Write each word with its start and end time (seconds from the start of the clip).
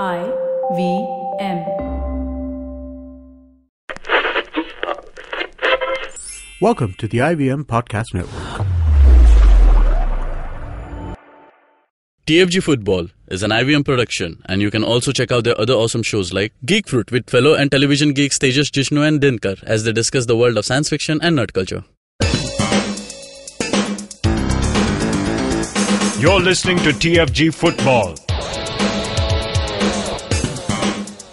I 0.00 0.24
V 0.74 1.06
M. 1.38 1.58
Welcome 6.62 6.94
to 6.94 7.06
the 7.06 7.18
IVM 7.18 7.64
Podcast 7.64 8.14
Network. 8.14 8.66
TFG 12.26 12.62
Football 12.62 13.08
is 13.28 13.42
an 13.42 13.50
IVM 13.50 13.84
production, 13.84 14.42
and 14.46 14.62
you 14.62 14.70
can 14.70 14.82
also 14.82 15.12
check 15.12 15.30
out 15.30 15.44
their 15.44 15.60
other 15.60 15.74
awesome 15.74 16.02
shows 16.02 16.32
like 16.32 16.54
Geek 16.64 16.88
Fruit 16.88 17.12
with 17.12 17.28
fellow 17.28 17.52
and 17.52 17.70
television 17.70 18.14
geeks 18.14 18.38
Tejas 18.38 18.70
Jishnu 18.70 19.06
and 19.06 19.20
Dinkar 19.20 19.62
as 19.64 19.84
they 19.84 19.92
discuss 19.92 20.24
the 20.24 20.38
world 20.38 20.56
of 20.56 20.64
science 20.64 20.88
fiction 20.88 21.18
and 21.20 21.36
nerd 21.36 21.52
culture. 21.52 21.84
You're 26.18 26.40
listening 26.40 26.78
to 26.78 26.92
TFG 26.92 27.52
Football. 27.52 28.14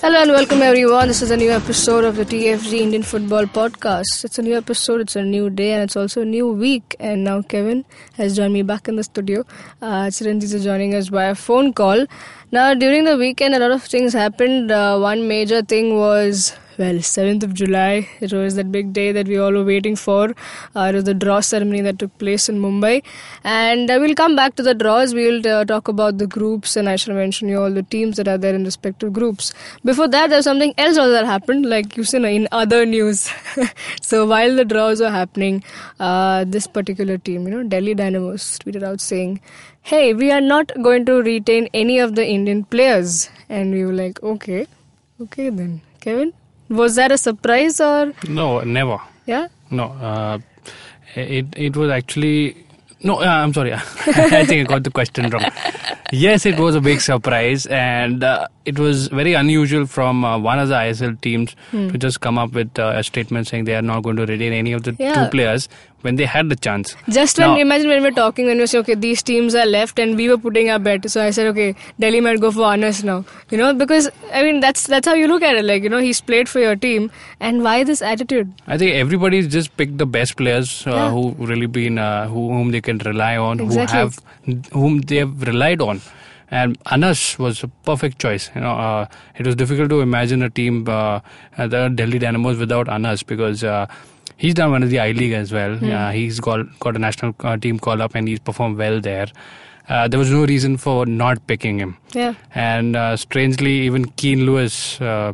Hello 0.09 0.23
and 0.23 0.31
welcome 0.31 0.63
everyone. 0.63 1.07
This 1.07 1.21
is 1.21 1.29
a 1.29 1.37
new 1.37 1.51
episode 1.51 2.03
of 2.03 2.15
the 2.15 2.25
TFG 2.25 2.79
Indian 2.79 3.03
Football 3.03 3.43
Podcast. 3.45 4.23
It's 4.25 4.39
a 4.39 4.41
new 4.41 4.57
episode, 4.57 5.01
it's 5.01 5.15
a 5.15 5.21
new 5.21 5.51
day, 5.51 5.73
and 5.73 5.83
it's 5.83 5.95
also 5.95 6.23
a 6.23 6.25
new 6.25 6.47
week. 6.51 6.95
And 6.99 7.23
now 7.23 7.43
Kevin 7.43 7.85
has 8.13 8.35
joined 8.35 8.53
me 8.53 8.63
back 8.63 8.87
in 8.87 8.95
the 8.95 9.03
studio. 9.03 9.45
Uh, 9.83 10.07
Chiranjit 10.15 10.51
is 10.51 10.63
joining 10.63 10.95
us 10.95 11.11
by 11.11 11.25
a 11.25 11.35
phone 11.35 11.73
call. 11.73 12.07
Now, 12.51 12.73
during 12.73 13.03
the 13.03 13.17
weekend, 13.17 13.53
a 13.53 13.59
lot 13.59 13.69
of 13.69 13.83
things 13.83 14.13
happened. 14.13 14.71
Uh, 14.71 14.97
one 14.97 15.27
major 15.27 15.61
thing 15.61 15.95
was 15.95 16.53
well, 16.79 16.95
7th 16.95 17.43
of 17.43 17.53
July, 17.53 18.07
it 18.21 18.31
was 18.31 18.55
that 18.55 18.71
big 18.71 18.93
day 18.93 19.11
that 19.11 19.27
we 19.27 19.37
all 19.37 19.51
were 19.51 19.65
waiting 19.65 19.97
for. 19.97 20.33
Uh, 20.73 20.83
it 20.91 20.95
was 20.95 21.03
the 21.03 21.13
draw 21.13 21.41
ceremony 21.41 21.81
that 21.81 21.99
took 21.99 22.17
place 22.17 22.47
in 22.47 22.61
Mumbai. 22.61 23.03
And 23.43 23.91
uh, 23.91 23.97
we'll 23.99 24.15
come 24.15 24.37
back 24.37 24.55
to 24.55 24.63
the 24.63 24.73
draws. 24.73 25.13
We'll 25.13 25.45
uh, 25.45 25.65
talk 25.65 25.89
about 25.89 26.19
the 26.19 26.25
groups, 26.25 26.77
and 26.77 26.87
I 26.87 26.95
shall 26.95 27.15
mention 27.15 27.49
you 27.49 27.59
all 27.61 27.69
the 27.69 27.83
teams 27.83 28.15
that 28.15 28.29
are 28.29 28.37
there 28.37 28.55
in 28.55 28.63
respective 28.63 29.11
groups. 29.11 29.53
Before 29.83 30.07
that, 30.07 30.29
there's 30.29 30.45
something 30.45 30.73
else 30.77 30.97
also 30.97 31.11
that 31.11 31.25
happened, 31.25 31.65
like 31.65 31.97
you 31.97 32.05
see 32.05 32.17
in 32.17 32.47
other 32.53 32.85
news. 32.85 33.29
so 34.01 34.25
while 34.25 34.55
the 34.55 34.63
draws 34.63 35.01
were 35.01 35.09
happening, 35.09 35.61
uh, 35.99 36.45
this 36.47 36.65
particular 36.65 37.17
team, 37.17 37.45
you 37.45 37.51
know, 37.51 37.63
Delhi 37.63 37.93
Dynamos, 37.93 38.57
tweeted 38.59 38.83
out 38.83 39.01
saying, 39.01 39.41
Hey, 39.81 40.13
we 40.13 40.31
are 40.31 40.41
not 40.41 40.71
going 40.81 41.05
to 41.07 41.21
retain 41.21 41.67
any 41.73 41.99
of 41.99 42.15
the 42.15 42.25
Indian 42.25 42.63
players. 42.63 43.29
And 43.49 43.73
we 43.73 43.83
were 43.83 43.93
like, 43.93 44.23
Okay, 44.23 44.67
okay 45.21 45.49
then. 45.49 45.81
Kevin? 45.99 46.31
Was 46.69 46.95
that 46.95 47.11
a 47.11 47.17
surprise 47.17 47.79
or 47.81 48.13
No, 48.27 48.61
never. 48.61 48.99
yeah? 49.25 49.47
No, 49.71 49.85
uh, 49.85 50.39
it 51.15 51.47
it 51.57 51.75
was 51.75 51.89
actually 51.91 52.55
no. 53.03 53.21
Uh, 53.21 53.25
I'm 53.25 53.53
sorry. 53.53 53.73
I 53.73 54.45
think 54.45 54.61
I 54.61 54.63
got 54.63 54.83
the 54.83 54.91
question 54.91 55.29
wrong. 55.29 55.45
Yes, 56.11 56.45
it 56.45 56.59
was 56.59 56.75
a 56.75 56.81
big 56.81 57.01
surprise, 57.01 57.65
and 57.67 58.23
uh, 58.23 58.47
it 58.65 58.79
was 58.79 59.07
very 59.09 59.35
unusual 59.35 59.85
from 59.85 60.25
uh, 60.25 60.37
one 60.39 60.57
of 60.59 60.69
the 60.69 60.75
ISL 60.75 61.19
teams 61.21 61.55
to 61.71 61.97
just 61.97 62.19
come 62.21 62.37
up 62.39 62.51
with 62.53 62.77
uh, 62.79 62.93
a 62.95 63.03
statement 63.03 63.47
saying 63.47 63.65
they 63.65 63.75
are 63.75 63.83
not 63.83 64.01
going 64.01 64.15
to 64.17 64.25
retain 64.25 64.53
any 64.53 64.71
of 64.73 64.83
the 64.83 64.95
Yeah. 64.99 65.13
two 65.25 65.29
players 65.29 65.69
when 66.01 66.15
they 66.15 66.25
had 66.25 66.49
the 66.49 66.55
chance. 66.55 66.95
Just 67.09 67.37
when 67.37 67.49
Now- 67.51 67.57
imagine 67.59 67.89
when 67.89 68.01
we 68.03 68.09
were 68.09 68.15
talking 68.15 68.45
when 68.45 68.57
we 68.57 68.67
say 68.73 68.79
okay 68.79 68.95
these 68.95 69.23
teams 69.29 69.55
are 69.55 69.65
left 69.65 69.99
and 69.99 70.15
we 70.15 70.27
were 70.29 70.37
putting 70.37 70.69
our 70.69 70.79
bet. 70.79 71.09
So 71.15 71.23
I 71.23 71.29
said 71.31 71.47
okay 71.47 71.75
Delhi 71.99 72.21
might 72.21 72.39
go 72.45 72.51
for 72.51 72.63
Anas 72.71 73.03
now. 73.03 73.17
You 73.51 73.57
know 73.57 73.73
because 73.73 74.09
I 74.33 74.43
mean 74.43 74.59
that's 74.59 74.85
that's 74.87 75.07
how 75.07 75.15
you 75.15 75.27
look 75.27 75.41
at 75.43 75.55
it. 75.55 75.65
Like 75.65 75.83
you 75.83 75.89
know 75.89 75.97
he's 76.09 76.21
played 76.21 76.47
for 76.49 76.59
your 76.59 76.75
team 76.75 77.09
and 77.39 77.63
why 77.63 77.83
this 77.83 78.01
attitude? 78.01 78.53
I 78.67 78.77
think 78.77 78.95
everybody's 78.95 79.47
just 79.57 79.75
picked 79.77 79.97
the 79.97 80.05
best 80.05 80.37
players 80.37 80.71
uh, 80.87 80.91
Yeah. 80.91 81.09
who 81.11 81.31
really 81.51 81.65
been 81.67 81.97
uh, 81.97 82.27
who, 82.27 82.47
whom 82.53 82.71
they 82.71 82.81
can 82.81 82.97
rely 82.99 83.35
on, 83.37 83.59
Exactly. 83.59 83.99
who 83.99 84.05
have 84.55 84.65
whom 84.71 85.01
they 85.01 85.17
have 85.17 85.41
relied 85.51 85.81
on. 85.81 86.01
And 86.51 86.77
Anas 86.91 87.37
was 87.37 87.61
a 87.63 87.67
perfect 87.87 88.17
choice. 88.19 88.49
You 88.55 88.61
know, 88.61 88.71
uh, 88.71 89.05
it 89.37 89.45
was 89.45 89.55
difficult 89.55 89.89
to 89.91 89.99
imagine 90.01 90.41
a 90.41 90.49
team, 90.49 90.79
uh, 90.89 91.19
uh, 91.59 91.67
the 91.67 91.89
Delhi 91.89 92.17
Dynamos, 92.17 92.57
without 92.57 92.89
Anas 92.89 93.21
because 93.21 93.63
uh, 93.63 93.85
he's 94.39 94.55
done 94.59 94.71
one 94.71 94.83
of 94.83 94.89
the 94.89 94.99
I 94.99 95.11
League 95.11 95.33
as 95.33 95.51
well. 95.51 95.77
Hmm. 95.77 95.91
Uh, 95.91 96.11
he's 96.11 96.39
got 96.39 96.65
got 96.79 96.95
a 96.95 96.99
national 96.99 97.35
uh, 97.41 97.57
team 97.57 97.79
call 97.87 98.01
up 98.01 98.15
and 98.15 98.27
he's 98.27 98.39
performed 98.39 98.77
well 98.77 98.99
there. 99.11 99.27
Uh, 99.87 100.07
there 100.07 100.19
was 100.19 100.31
no 100.31 100.45
reason 100.45 100.77
for 100.77 101.05
not 101.05 101.45
picking 101.47 101.79
him. 101.79 101.97
Yeah. 102.13 102.35
And 102.53 102.95
uh, 102.95 103.15
strangely, 103.17 103.71
even 103.81 104.05
Kean 104.23 104.45
Lewis 104.45 105.01
uh, 105.01 105.33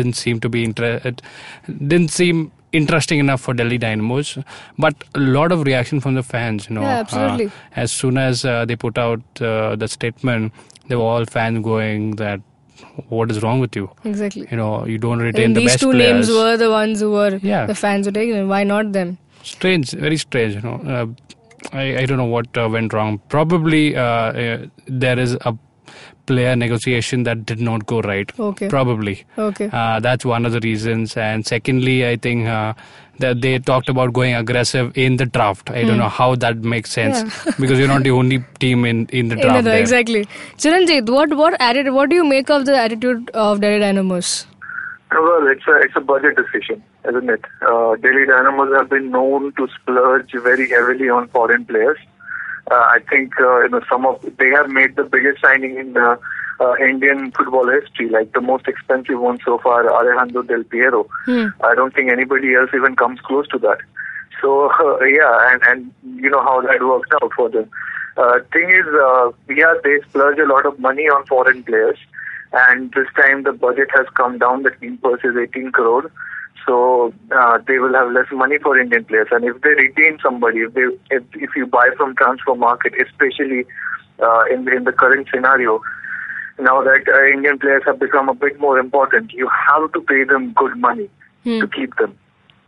didn't 0.00 0.14
seem 0.14 0.40
to 0.40 0.48
be 0.48 0.64
interested. 0.64 1.22
Didn't 1.66 2.08
seem 2.08 2.50
interesting 2.72 3.20
enough 3.20 3.40
for 3.40 3.54
Delhi 3.54 3.78
Dynamos. 3.78 4.38
But 4.78 5.04
a 5.14 5.20
lot 5.20 5.52
of 5.52 5.62
reaction 5.62 6.00
from 6.00 6.14
the 6.14 6.22
fans. 6.22 6.68
You 6.68 6.76
know, 6.76 6.82
Yeah, 6.82 7.00
absolutely. 7.00 7.46
Uh, 7.46 7.50
as 7.76 7.92
soon 7.92 8.18
as 8.18 8.44
uh, 8.44 8.64
they 8.64 8.76
put 8.76 8.98
out 8.98 9.20
uh, 9.40 9.76
the 9.76 9.88
statement, 9.88 10.52
they 10.88 10.96
were 10.96 11.02
all 11.02 11.24
fans 11.24 11.62
going 11.64 12.16
that, 12.16 12.40
"What 13.08 13.30
is 13.34 13.42
wrong 13.42 13.60
with 13.64 13.76
you? 13.80 13.90
Exactly. 14.04 14.46
You 14.50 14.56
know, 14.62 14.70
you 14.92 14.98
don't 14.98 15.18
retain 15.28 15.44
And 15.46 15.56
the 15.56 15.60
these 15.66 15.76
two 15.76 15.92
names 15.92 16.30
were 16.30 16.56
the 16.56 16.70
ones 16.70 17.00
who 17.00 17.10
were 17.12 17.38
Yeah. 17.42 17.66
the 17.66 17.74
fans 17.74 18.06
were 18.06 18.12
taking. 18.20 18.48
Why 18.54 18.62
not 18.64 18.92
them? 19.00 19.18
strange 19.50 19.90
very 20.02 20.16
strange 20.22 20.52
you 20.56 20.60
know 20.64 20.74
uh, 20.96 21.06
I, 21.78 21.84
I 22.00 22.06
don't 22.10 22.20
know 22.20 22.26
what 22.32 22.58
uh, 22.64 22.68
went 22.74 22.92
wrong 22.96 23.16
probably 23.28 23.80
uh, 23.96 24.02
uh, 24.42 24.66
there 25.04 25.18
is 25.18 25.32
a 25.50 25.52
player 26.32 26.56
negotiation 26.64 27.22
that 27.30 27.46
did 27.52 27.60
not 27.70 27.86
go 27.94 28.00
right 28.10 28.34
Okay. 28.50 28.68
probably 28.78 29.16
Okay. 29.46 29.68
uh, 29.72 30.00
that's 30.08 30.24
one 30.34 30.46
of 30.50 30.52
the 30.58 30.60
reasons 30.68 31.16
and 31.28 31.46
secondly 31.54 31.96
i 32.10 32.16
think 32.26 32.46
uh, 32.58 32.72
that 33.22 33.40
they 33.46 33.50
talked 33.70 33.88
about 33.94 34.12
going 34.18 34.34
aggressive 34.42 34.86
in 35.06 35.16
the 35.22 35.26
draft 35.34 35.70
i 35.70 35.82
don't 35.88 35.98
know 36.04 36.12
how 36.20 36.28
that 36.44 36.62
makes 36.74 36.94
sense 37.00 37.20
Hmm. 37.22 37.48
Yeah. 37.48 37.54
because 37.64 37.78
you're 37.82 37.90
not 37.94 38.04
the 38.10 38.14
only 38.20 38.38
team 38.64 38.84
in 38.92 39.02
in 39.20 39.28
the 39.32 39.36
In 39.38 39.42
draft 39.46 39.58
the- 39.64 39.70
there. 39.70 39.80
exactly. 39.86 40.22
Chiranjit, 40.62 41.10
what 41.16 41.34
what 41.40 41.54
added? 41.66 41.90
What 41.98 42.10
do 42.14 42.16
you 42.20 42.24
make 42.30 42.50
of 42.56 42.64
the 42.70 42.74
attitude 42.84 43.30
of 43.44 43.60
Delhi 43.64 43.78
Dynamos? 43.82 44.30
Well, 45.26 45.46
it's 45.52 45.66
a 45.74 45.76
it's 45.86 45.96
a 46.00 46.02
budget 46.10 46.36
decision, 46.40 46.82
isn't 47.10 47.30
it? 47.36 47.44
Uh, 47.70 47.96
Delhi 48.06 48.24
Dynamos 48.32 48.74
have 48.78 48.88
been 48.94 49.10
known 49.16 49.52
to 49.60 49.68
splurge 49.76 50.32
very 50.48 50.68
heavily 50.74 51.10
on 51.18 51.28
foreign 51.38 51.66
players. 51.72 51.98
Uh, 52.72 52.88
I 52.96 52.98
think 53.10 53.38
uh, 53.38 53.60
you 53.64 53.68
know 53.68 53.82
some 53.90 54.06
of 54.06 54.22
they 54.38 54.48
have 54.56 54.70
made 54.70 54.96
the 54.96 55.04
biggest 55.04 55.42
signing 55.42 55.76
in 55.76 55.94
uh, 55.94 56.16
uh, 56.58 56.74
Indian 56.76 57.30
football 57.32 57.68
history, 57.68 58.08
like 58.08 58.32
the 58.32 58.40
most 58.40 58.66
expensive 58.66 59.20
one 59.20 59.38
so 59.44 59.58
far, 59.58 59.92
Alejandro 59.92 60.42
Del 60.42 60.64
Piero. 60.64 61.06
I 61.62 61.74
don't 61.74 61.94
think 61.94 62.10
anybody 62.10 62.54
else 62.54 62.70
even 62.74 62.96
comes 62.96 63.20
close 63.20 63.46
to 63.48 63.58
that. 63.58 63.78
So 64.40 64.70
uh, 64.70 65.04
yeah, 65.18 65.52
and 65.52 65.62
and 65.68 65.92
you 66.22 66.30
know 66.30 66.42
how 66.42 66.62
that 66.62 66.82
worked 66.82 67.12
out 67.22 67.32
for 67.36 67.50
them. 67.50 67.68
Uh, 68.16 68.38
thing 68.52 68.70
is, 68.70 68.86
uh, 68.86 69.32
yeah, 69.48 69.74
they 69.84 69.98
splurge 70.08 70.38
a 70.38 70.46
lot 70.46 70.64
of 70.64 70.78
money 70.78 71.08
on 71.08 71.26
foreign 71.26 71.62
players, 71.64 71.98
and 72.52 72.90
this 72.92 73.08
time 73.16 73.42
the 73.42 73.52
budget 73.52 73.88
has 73.94 74.06
come 74.14 74.38
down. 74.38 74.62
The 74.62 74.70
team 74.70 74.98
purse 75.02 75.20
is 75.24 75.36
18 75.36 75.72
crore, 75.72 76.10
so 76.66 77.12
uh, 77.30 77.58
they 77.66 77.78
will 77.78 77.94
have 77.94 78.12
less 78.12 78.26
money 78.32 78.58
for 78.58 78.78
Indian 78.78 79.04
players. 79.04 79.28
And 79.30 79.44
if 79.44 79.60
they 79.62 79.70
retain 79.70 80.18
somebody, 80.22 80.60
if 80.60 80.74
they 80.74 80.86
if, 81.10 81.22
if 81.34 81.50
you 81.56 81.66
buy 81.66 81.90
from 81.96 82.14
transfer 82.16 82.54
market, 82.54 82.94
especially 83.00 83.66
uh, 84.20 84.44
in 84.50 84.68
in 84.68 84.84
the 84.84 84.92
current 84.92 85.28
scenario, 85.32 85.80
now 86.58 86.82
that 86.82 87.04
uh, 87.08 87.32
Indian 87.32 87.58
players 87.58 87.82
have 87.86 87.98
become 87.98 88.28
a 88.28 88.34
bit 88.34 88.60
more 88.60 88.78
important, 88.78 89.32
you 89.32 89.48
have 89.48 89.92
to 89.92 90.00
pay 90.00 90.24
them 90.24 90.52
good 90.52 90.76
money 90.76 91.08
to 91.60 91.66
keep 91.68 91.96
them. 91.96 92.16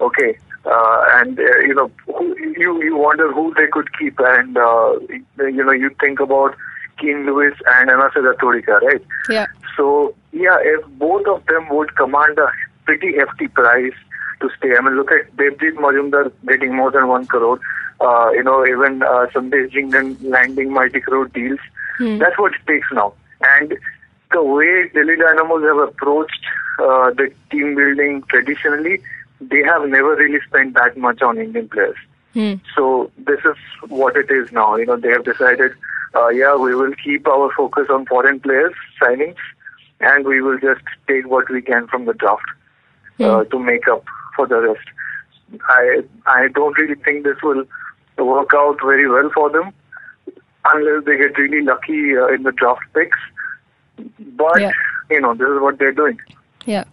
Okay, 0.00 0.36
uh, 0.66 1.04
and 1.14 1.38
uh, 1.38 1.58
you 1.60 1.74
know 1.74 1.90
who, 2.06 2.36
you 2.38 2.82
you 2.82 2.96
wonder 2.96 3.32
who 3.32 3.54
they 3.54 3.68
could 3.70 3.88
keep, 3.96 4.18
and 4.18 4.56
uh, 4.56 4.98
you 5.38 5.64
know 5.64 5.72
you 5.72 5.90
think 6.00 6.20
about 6.20 6.56
Kean 6.98 7.26
Lewis 7.26 7.54
and 7.66 7.90
Anas 7.90 8.12
Edathodika, 8.14 8.80
right? 8.80 9.02
Yeah. 9.30 9.46
So 9.76 10.14
yeah, 10.32 10.56
if 10.60 10.84
both 10.98 11.26
of 11.26 11.46
them 11.46 11.68
would 11.70 11.94
command 11.96 12.38
a 12.38 12.48
pretty 12.84 13.16
hefty 13.16 13.48
price 13.48 13.94
to 14.40 14.50
stay. 14.58 14.70
I 14.76 14.80
mean, 14.82 14.96
look 14.96 15.10
at 15.10 15.34
Debjit 15.36 15.74
Majumder 15.76 16.32
getting 16.46 16.74
more 16.74 16.90
than 16.90 17.08
one 17.08 17.26
crore. 17.26 17.60
Uh, 18.00 18.30
you 18.32 18.42
know, 18.42 18.66
even 18.66 19.02
uh, 19.02 19.26
Sandesh 19.32 19.72
Jhingan 19.72 20.16
landing 20.22 20.72
multi-crore 20.72 21.28
deals. 21.28 21.60
That's 22.18 22.38
what 22.38 22.52
it 22.52 22.66
takes 22.66 22.88
now. 22.92 23.14
And 23.40 23.78
the 24.32 24.42
way 24.42 24.88
Delhi 24.92 25.16
Dynamos 25.16 25.62
have 25.62 25.88
approached 25.88 26.44
uh, 26.82 27.10
the 27.12 27.32
team 27.50 27.76
building 27.76 28.22
traditionally, 28.28 29.00
they 29.40 29.62
have 29.62 29.88
never 29.88 30.16
really 30.16 30.40
spent 30.46 30.74
that 30.74 30.96
much 30.96 31.22
on 31.22 31.38
Indian 31.38 31.68
players. 31.68 31.96
So 32.74 33.12
this 33.16 33.38
is 33.44 33.56
what 33.88 34.16
it 34.16 34.28
is 34.30 34.50
now. 34.50 34.74
You 34.74 34.86
know, 34.86 34.96
they 34.96 35.10
have 35.10 35.24
decided, 35.24 35.72
uh, 36.16 36.28
yeah, 36.28 36.56
we 36.56 36.74
will 36.74 36.92
keep 37.02 37.28
our 37.28 37.52
focus 37.56 37.86
on 37.90 38.06
foreign 38.06 38.40
players 38.40 38.74
signings, 39.00 39.36
and 40.00 40.26
we 40.26 40.42
will 40.42 40.58
just 40.58 40.82
take 41.06 41.28
what 41.28 41.48
we 41.48 41.62
can 41.62 41.86
from 41.86 42.06
the 42.06 42.12
draft 42.12 42.42
uh, 43.20 43.44
to 43.44 43.58
make 43.58 43.86
up 43.88 44.04
for 44.36 44.46
the 44.46 44.56
rest. 44.60 44.86
I 45.68 46.02
I 46.26 46.48
don't 46.54 46.76
really 46.78 46.96
think 46.96 47.24
this 47.24 47.36
will 47.42 47.64
work 48.18 48.50
out 48.54 48.78
very 48.84 49.08
well 49.08 49.30
for 49.34 49.50
them 49.50 49.72
unless 50.64 51.04
they 51.04 51.16
get 51.18 51.36
really 51.38 51.62
lucky 51.62 52.16
uh, 52.16 52.26
in 52.28 52.42
the 52.42 52.52
draft 52.52 52.82
picks. 52.94 53.18
But 54.36 54.60
Yeah. 54.60 54.70
you 55.10 55.20
know, 55.20 55.34
this 55.34 55.46
is 55.48 55.60
what 55.60 55.78
they're 55.78 55.92
doing. 55.92 56.18
Yeah. 56.64 56.84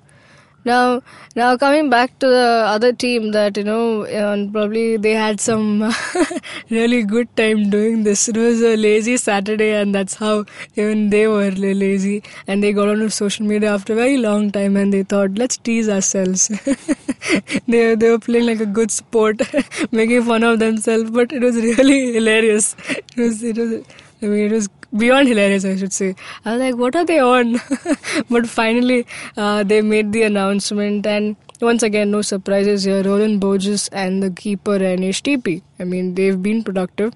Now, 0.64 1.02
now 1.36 1.58
coming 1.58 1.90
back 1.90 2.18
to 2.20 2.28
the 2.28 2.64
other 2.68 2.94
team 2.94 3.32
that 3.32 3.58
you 3.58 3.64
know, 3.64 4.06
and 4.06 4.52
probably 4.54 4.98
they 4.98 5.14
had 5.14 5.40
some 5.40 5.92
really 6.70 7.04
good 7.04 7.36
time 7.36 7.70
doing 7.70 8.04
this. 8.04 8.28
It 8.30 8.38
was 8.38 8.62
a 8.62 8.76
lazy 8.76 9.18
Saturday, 9.18 9.72
and 9.74 9.96
that's 9.96 10.16
how 10.16 10.46
even 10.76 11.10
they 11.10 11.28
were 11.28 11.50
la- 11.52 11.78
lazy. 11.86 12.22
And 12.48 12.64
they 12.64 12.74
got 12.74 12.90
onto 12.90 13.10
social 13.10 13.46
media 13.46 13.74
after 13.74 13.94
a 13.94 13.96
very 13.96 14.18
long 14.18 14.52
time, 14.52 14.78
and 14.78 14.94
they 14.94 15.04
thought, 15.04 15.32
let's 15.36 15.58
tease 15.58 15.90
ourselves. 15.90 16.48
they 17.68 17.96
they 17.96 18.10
were 18.10 18.20
playing 18.20 18.46
like 18.46 18.60
a 18.60 18.66
good 18.66 18.92
sport, 18.92 19.42
making 19.92 20.24
fun 20.24 20.44
of 20.44 20.60
themselves, 20.60 21.10
but 21.10 21.32
it 21.32 21.42
was 21.42 21.56
really 21.56 22.14
hilarious. 22.14 22.76
It 22.90 23.18
was 23.18 23.44
it 23.44 23.58
was. 23.58 23.84
I 24.24 24.28
mean, 24.28 24.46
it 24.46 24.52
was 24.52 24.70
beyond 24.96 25.28
hilarious, 25.28 25.66
I 25.66 25.78
should 25.78 25.94
say. 25.94 26.16
I 26.46 26.54
was 26.54 26.62
like, 26.62 26.76
what 26.76 26.96
are 26.96 27.06
they 27.06 27.20
on? 27.20 27.60
but 28.30 28.48
finally, 28.48 29.06
uh, 29.38 29.64
they 29.64 29.82
made 29.82 30.12
the 30.12 30.24
announcement, 30.24 31.06
and 31.06 31.36
once 31.62 31.84
again, 31.84 32.12
no 32.12 32.22
surprises 32.22 32.84
here. 32.84 33.04
Rowllin 33.04 33.40
Borges 33.40 33.88
and 33.90 34.22
the 34.22 34.30
keeper, 34.32 34.80
Rehenesh 34.80 35.22
TP. 35.22 35.62
I 35.80 35.84
mean, 35.84 36.16
they've 36.16 36.42
been 36.42 36.64
productive, 36.64 37.14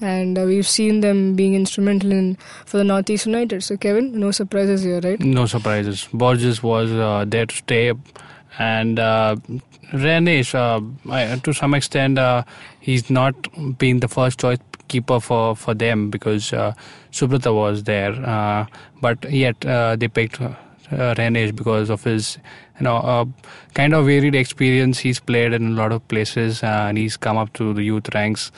and 0.00 0.38
uh, 0.38 0.42
we've 0.42 0.68
seen 0.68 1.00
them 1.00 1.34
being 1.34 1.54
instrumental 1.54 2.12
in 2.12 2.36
for 2.64 2.78
the 2.78 2.84
Northeast 2.84 3.26
United. 3.26 3.64
So, 3.64 3.76
Kevin, 3.76 4.18
no 4.18 4.30
surprises 4.30 4.82
here, 4.82 5.00
right? 5.00 5.18
No 5.20 5.46
surprises. 5.46 6.08
Borges 6.12 6.62
was 6.62 6.92
uh, 6.92 7.24
there 7.26 7.46
to 7.46 7.54
stay, 7.54 7.92
and 8.58 8.98
uh, 8.98 9.36
Rehenesh, 9.92 10.54
uh, 10.54 11.36
to 11.40 11.52
some 11.52 11.74
extent, 11.74 12.18
uh, 12.18 12.42
he's 12.80 13.08
not 13.10 13.34
been 13.78 14.00
the 14.00 14.08
first 14.08 14.40
choice 14.40 14.58
keeper 14.88 15.20
for, 15.20 15.56
for 15.56 15.74
them 15.74 16.10
because 16.10 16.52
uh, 16.52 16.72
Subrata 17.12 17.54
was 17.54 17.84
there, 17.84 18.12
uh, 18.12 18.66
but 19.00 19.30
yet 19.30 19.64
uh, 19.64 19.96
they 19.96 20.08
picked 20.08 20.40
uh, 20.40 20.54
because 21.52 21.90
of 21.90 22.04
his 22.04 22.38
you 22.78 22.84
know 22.84 22.96
uh, 22.96 23.24
kind 23.74 23.94
of 23.94 24.06
varied 24.06 24.34
experience. 24.34 24.98
He's 24.98 25.20
played 25.20 25.52
in 25.52 25.66
a 25.66 25.70
lot 25.70 25.92
of 25.92 26.06
places 26.08 26.62
uh, 26.62 26.86
and 26.88 26.98
he's 26.98 27.16
come 27.16 27.36
up 27.36 27.52
to 27.54 27.74
the 27.74 27.82
youth 27.82 28.14
ranks, 28.14 28.52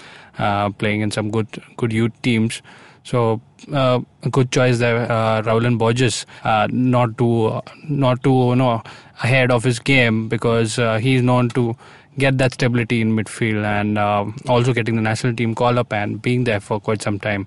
playing 0.79 1.01
in 1.01 1.11
some 1.11 1.31
good 1.31 1.63
good 1.77 1.93
youth 1.93 2.13
teams. 2.23 2.63
So 3.09 3.41
uh, 3.73 4.01
good 4.31 4.53
choice 4.53 4.79
there, 4.79 5.11
uh, 5.11 5.41
Rowllin 5.43 5.79
Borges, 5.79 6.27
uh, 6.45 6.69
not 6.71 7.17
to 7.19 7.63
not 7.89 8.23
to 8.25 8.31
you 8.31 8.57
know 8.57 8.83
ahead 9.23 9.51
of 9.51 9.65
his 9.65 9.79
game 9.79 10.29
because 10.29 10.79
uh, 10.79 10.99
he's 10.99 11.23
known 11.23 11.49
to 11.51 11.75
get 12.19 12.39
that 12.39 12.55
stability 12.55 13.01
in 13.01 13.15
midfield 13.17 13.65
and 13.65 13.99
uh, 13.99 14.25
also 14.49 14.73
getting 14.73 14.97
the 14.97 15.03
national 15.03 15.35
team 15.35 15.55
call 15.55 15.79
up 15.79 15.93
and 15.93 16.21
being 16.23 16.45
there 16.45 16.61
for 16.61 16.81
quite 16.81 17.03
some 17.03 17.19
time. 17.19 17.47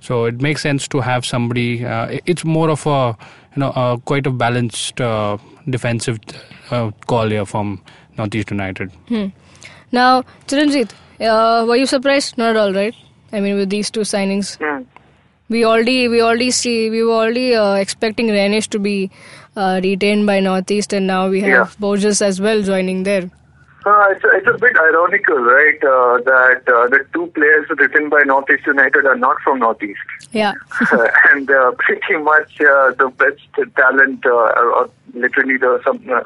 So 0.00 0.24
it 0.26 0.40
makes 0.40 0.62
sense 0.62 0.86
to 0.88 1.00
have 1.00 1.24
somebody. 1.26 1.84
Uh, 1.84 2.18
it's 2.26 2.44
more 2.44 2.70
of 2.70 2.86
a 2.86 3.16
you 3.56 3.60
know 3.60 3.70
uh, 3.70 3.96
quite 4.12 4.26
a 4.26 4.30
balanced 4.30 5.00
uh, 5.00 5.38
defensive 5.68 6.18
uh, 6.70 6.90
call 7.06 7.28
here 7.28 7.46
from 7.46 7.82
Northeast 8.18 8.50
United. 8.50 8.90
Now, 9.92 10.22
Chiranjit, 10.46 10.92
uh, 11.20 11.64
were 11.66 11.76
you 11.76 11.86
surprised? 11.86 12.38
Not 12.38 12.50
at 12.50 12.56
all, 12.56 12.72
right? 12.72 12.94
I 13.32 13.40
mean, 13.40 13.56
with 13.56 13.70
these 13.70 13.90
two 13.90 14.00
signings, 14.14 14.56
Hmm. 14.62 14.82
we 15.48 15.64
already 15.64 16.08
we 16.08 16.20
already 16.22 16.50
see 16.50 16.74
we 16.90 17.02
were 17.02 17.12
already 17.24 17.54
uh, 17.54 17.74
expecting 17.74 18.28
Rehenesh 18.28 18.68
to 18.74 18.78
be 18.78 19.10
uh, 19.56 19.80
retained 19.84 20.26
by 20.26 20.40
Northeast, 20.40 20.92
and 20.98 21.06
now 21.06 21.28
we 21.28 21.40
have 21.46 21.50
Yeah. 21.50 21.68
Borges 21.86 22.22
as 22.30 22.40
well 22.48 22.62
joining 22.72 23.02
there. 23.08 23.30
Uh, 23.84 24.04
it's, 24.10 24.24
it's 24.24 24.46
a 24.46 24.58
bit 24.58 24.76
ironical, 24.76 25.38
right, 25.38 25.82
uh, 25.82 26.18
that 26.22 26.62
uh, 26.68 26.86
the 26.88 27.04
two 27.12 27.26
players 27.34 27.66
written 27.76 28.08
by 28.08 28.20
Northeast 28.24 28.64
United 28.66 29.06
are 29.06 29.16
not 29.16 29.36
from 29.42 29.58
Northeast. 29.58 29.98
Yeah, 30.30 30.54
and 31.32 31.50
uh, 31.50 31.72
pretty 31.78 32.16
much 32.22 32.60
uh, 32.60 32.92
the 32.94 33.12
best 33.18 33.74
talent, 33.74 34.24
uh, 34.24 34.30
or 34.30 34.90
literally 35.14 35.56
the 35.56 35.80
some 35.84 36.00
uh, 36.08 36.22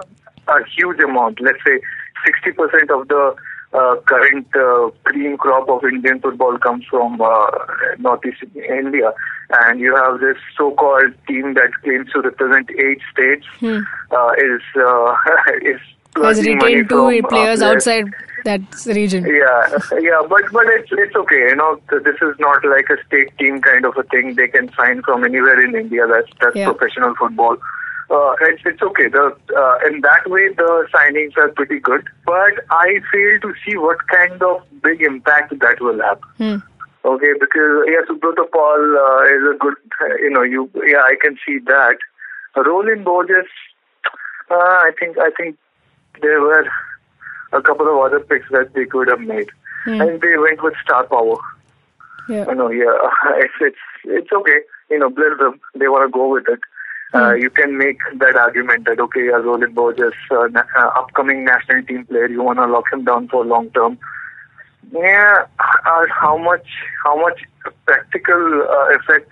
a 0.49 0.65
huge 0.77 1.01
amount. 1.01 1.41
Let's 1.41 1.59
say 1.67 1.81
sixty 2.25 2.53
percent 2.53 2.91
of 2.91 3.09
the 3.09 3.35
uh, 3.73 3.97
current 4.07 4.47
uh, 4.55 4.91
cream 5.05 5.37
crop 5.37 5.69
of 5.69 5.85
Indian 5.85 6.21
football 6.21 6.59
comes 6.59 6.85
from 6.89 7.21
uh, 7.21 7.51
Northeast 7.99 8.45
India, 8.55 9.13
and 9.51 9.81
you 9.81 9.95
have 9.97 10.21
this 10.21 10.37
so-called 10.57 11.13
team 11.27 11.55
that 11.55 11.71
claims 11.83 12.11
to 12.13 12.21
represent 12.21 12.71
eight 12.71 13.01
states 13.13 13.47
uh, 13.63 14.33
is 14.39 14.63
uh, 14.77 15.17
is 15.63 15.81
has 16.23 16.37
plunging 16.39 16.59
retained 16.59 16.93
uh, 16.93 16.97
players 16.97 17.25
players 17.29 17.63
outside 17.63 18.05
that 18.45 18.61
region. 18.87 19.25
yeah, 19.27 19.79
yeah, 20.01 20.23
but 20.29 20.43
but 20.53 20.67
it's 20.69 20.89
it's 20.93 21.17
okay. 21.17 21.41
You 21.51 21.57
know, 21.57 21.81
this 21.91 22.17
is 22.23 22.35
not 22.39 22.65
like 22.65 22.89
a 22.91 22.97
state 23.07 23.37
team 23.39 23.61
kind 23.61 23.85
of 23.85 23.97
a 23.97 24.03
thing. 24.05 24.35
They 24.37 24.49
can 24.49 24.73
sign 24.75 25.03
from 25.03 25.25
anywhere 25.25 25.61
in 25.65 25.75
India. 25.75 26.07
That's 26.07 26.31
that's 26.41 26.57
Yeah. 26.57 26.71
professional 26.73 27.15
football. 27.17 27.57
Uh, 28.09 28.35
it's 28.43 28.63
it's 28.65 28.81
okay. 28.83 29.09
The 29.09 29.35
uh, 29.57 29.79
in 29.89 30.01
that 30.03 30.31
way 30.31 30.49
the 30.55 30.87
signings 30.95 31.37
are 31.37 31.49
pretty 31.49 31.81
good. 31.81 32.07
But 32.25 32.55
I 32.71 33.01
fail 33.13 33.41
to 33.43 33.53
see 33.65 33.77
what 33.77 33.99
kind 34.07 34.41
of 34.43 34.63
big 34.83 35.03
impact 35.03 35.59
that 35.59 35.81
will 35.81 36.01
have. 36.03 36.21
Hmm. 36.39 36.57
Okay, 37.05 37.33
because 37.41 37.75
yeah, 37.89 38.03
Subrata 38.09 38.45
Paul 38.53 38.83
uh, 39.07 39.23
is 39.35 39.43
a 39.55 39.59
good. 39.59 39.75
You 40.21 40.31
know, 40.31 40.43
you 40.43 40.71
yeah, 40.87 41.03
I 41.03 41.17
can 41.21 41.37
see 41.45 41.59
that. 41.67 41.97
Rowllin 42.57 43.05
Borges, 43.05 43.47
uh, 44.51 44.55
I 44.55 44.91
think 44.99 45.19
I 45.19 45.31
think 45.37 45.57
there 46.21 46.41
were 46.41 46.67
a 47.53 47.63
couple 47.63 47.89
of 47.89 47.99
other 48.05 48.21
picks 48.21 48.49
that 48.51 48.73
they 48.75 48.85
could 48.87 49.09
have 49.09 49.21
made, 49.21 49.49
and 50.01 50.21
they 50.21 50.37
went 50.39 50.63
with 50.63 50.75
star 50.83 51.05
power. 51.07 51.37
Yeah. 52.29 52.47
You 52.49 52.55
know, 52.55 52.71
yeah, 52.71 52.93
it's 53.39 53.55
it's 53.61 53.85
it's 54.05 54.33
okay. 54.33 54.61
You 54.91 54.99
know, 54.99 55.11
bless 55.11 55.39
them. 55.39 55.61
They 55.75 55.89
want 55.89 56.09
to 56.09 56.13
go 56.13 56.29
with 56.33 56.49
it. 56.49 56.61
Uh, 57.15 57.35
you 57.35 57.51
can 57.51 57.79
make 57.79 57.99
that 58.19 58.37
argument 58.37 58.85
that 58.85 58.99
okay, 59.01 59.27
yeah, 59.27 59.41
Rowllin 59.41 59.75
Borges, 59.75 60.13
uh, 60.31 60.49
na- 60.49 60.65
uh, 60.77 60.89
upcoming 60.99 61.45
national 61.45 61.83
team 61.85 62.05
player, 62.05 62.27
you 62.29 62.43
want 62.43 62.59
to 62.59 62.67
lock 62.67 62.93
him 62.93 63.05
down 63.05 63.29
for 63.29 63.45
long 63.45 63.71
term. 63.71 63.97
Yeah, 64.93 65.47
uh, 65.59 66.05
how 66.21 66.37
much 66.37 66.67
how 67.05 67.21
much 67.21 67.41
practical 67.87 68.67
uh, 68.69 68.95
effect 68.97 69.31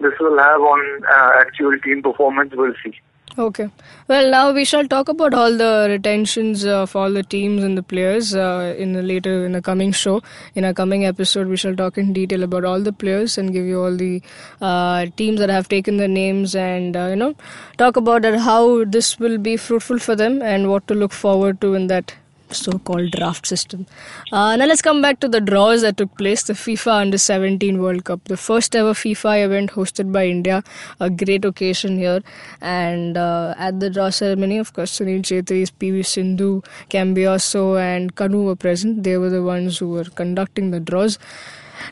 this 0.00 0.12
will 0.18 0.38
have 0.38 0.60
on 0.60 1.04
uh, 1.04 1.40
actual 1.40 1.78
team 1.78 2.02
performance, 2.02 2.52
we'll 2.54 2.74
see. 2.82 2.94
Okay. 3.36 3.68
Well, 4.06 4.30
now 4.30 4.52
we 4.52 4.64
shall 4.64 4.86
talk 4.86 5.08
about 5.08 5.34
all 5.34 5.56
the 5.56 5.88
retentions 5.90 6.64
of 6.64 6.94
all 6.94 7.10
the 7.10 7.24
teams 7.24 7.64
and 7.64 7.76
the 7.76 7.82
players 7.82 8.32
uh, 8.32 8.76
in 8.78 8.94
a 8.94 9.02
later 9.02 9.44
in 9.44 9.56
a 9.56 9.62
coming 9.62 9.90
show. 9.90 10.22
In 10.54 10.62
a 10.64 10.72
coming 10.72 11.04
episode, 11.04 11.48
we 11.48 11.56
shall 11.56 11.74
talk 11.74 11.98
in 11.98 12.12
detail 12.12 12.44
about 12.44 12.64
all 12.64 12.80
the 12.80 12.92
players 12.92 13.36
and 13.36 13.52
give 13.52 13.64
you 13.64 13.82
all 13.82 13.96
the 13.96 14.22
uh, 14.60 15.06
teams 15.16 15.40
that 15.40 15.50
have 15.50 15.68
taken 15.68 15.96
their 15.96 16.06
names 16.06 16.54
and 16.54 16.96
uh, 16.96 17.06
you 17.06 17.16
know 17.16 17.34
talk 17.76 17.96
about 17.96 18.24
how 18.24 18.84
this 18.84 19.18
will 19.18 19.38
be 19.38 19.56
fruitful 19.56 19.98
for 19.98 20.14
them 20.14 20.40
and 20.40 20.70
what 20.70 20.86
to 20.86 20.94
look 20.94 21.12
forward 21.12 21.60
to 21.60 21.74
in 21.74 21.88
that 21.88 22.14
so-called 22.54 23.10
draft 23.10 23.46
system. 23.46 23.86
Uh, 24.32 24.56
now 24.56 24.66
let's 24.66 24.82
come 24.82 25.02
back 25.02 25.20
to 25.20 25.28
the 25.28 25.40
draws 25.40 25.82
that 25.82 25.96
took 25.96 26.16
place. 26.16 26.42
The 26.44 26.54
FIFA 26.54 27.00
Under 27.02 27.18
17 27.18 27.80
World 27.80 28.04
Cup, 28.04 28.24
the 28.24 28.36
first 28.36 28.74
ever 28.74 28.92
FIFA 28.92 29.44
event 29.46 29.70
hosted 29.72 30.12
by 30.12 30.26
India, 30.26 30.62
a 31.00 31.10
great 31.10 31.44
occasion 31.44 31.98
here. 31.98 32.22
And 32.60 33.16
uh, 33.16 33.54
at 33.58 33.80
the 33.80 33.90
draw 33.90 34.10
ceremony, 34.10 34.58
of 34.58 34.72
course, 34.72 34.98
Sunil 34.98 35.22
Chhetri, 35.22 35.70
PV 35.80 36.06
Sindhu, 36.06 36.62
Cambiasso, 36.90 37.80
and 37.80 38.14
Kanu 38.14 38.44
were 38.44 38.56
present. 38.56 39.02
They 39.02 39.16
were 39.18 39.30
the 39.30 39.42
ones 39.42 39.78
who 39.78 39.90
were 39.90 40.04
conducting 40.04 40.70
the 40.70 40.80
draws. 40.80 41.18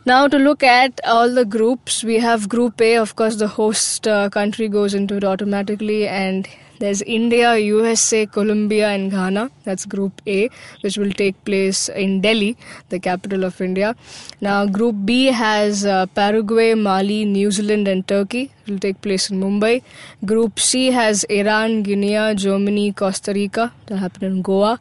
Now, 0.04 0.26
to 0.28 0.38
look 0.38 0.62
at 0.62 1.00
all 1.04 1.32
the 1.32 1.44
groups, 1.44 2.02
we 2.02 2.18
have 2.18 2.48
Group 2.48 2.80
A. 2.80 2.96
Of 2.96 3.16
course, 3.16 3.36
the 3.36 3.48
host 3.48 4.08
uh, 4.08 4.30
country 4.30 4.68
goes 4.68 4.94
into 4.94 5.16
it 5.16 5.24
automatically, 5.24 6.08
and 6.08 6.48
there's 6.82 7.00
India, 7.02 7.56
USA, 7.56 8.26
Colombia, 8.26 8.88
and 8.88 9.08
Ghana. 9.10 9.50
That's 9.62 9.84
Group 9.86 10.20
A, 10.26 10.50
which 10.80 10.98
will 10.98 11.12
take 11.12 11.36
place 11.44 11.88
in 11.88 12.20
Delhi, 12.20 12.56
the 12.88 12.98
capital 12.98 13.44
of 13.44 13.60
India. 13.60 13.94
Now, 14.40 14.66
Group 14.66 14.96
B 15.04 15.26
has 15.26 15.86
uh, 15.86 16.06
Paraguay, 16.06 16.74
Mali, 16.74 17.24
New 17.24 17.52
Zealand, 17.52 17.86
and 17.86 18.06
Turkey. 18.08 18.50
It 18.66 18.70
will 18.72 18.80
take 18.80 19.00
place 19.00 19.30
in 19.30 19.40
Mumbai. 19.40 19.82
Group 20.24 20.58
C 20.58 20.90
has 20.90 21.22
Iran, 21.24 21.82
Guinea, 21.84 22.34
Germany, 22.34 22.90
Costa 22.92 23.32
Rica. 23.32 23.72
That 23.86 23.94
will 23.94 24.00
happen 24.00 24.24
in 24.32 24.42
Goa. 24.42 24.80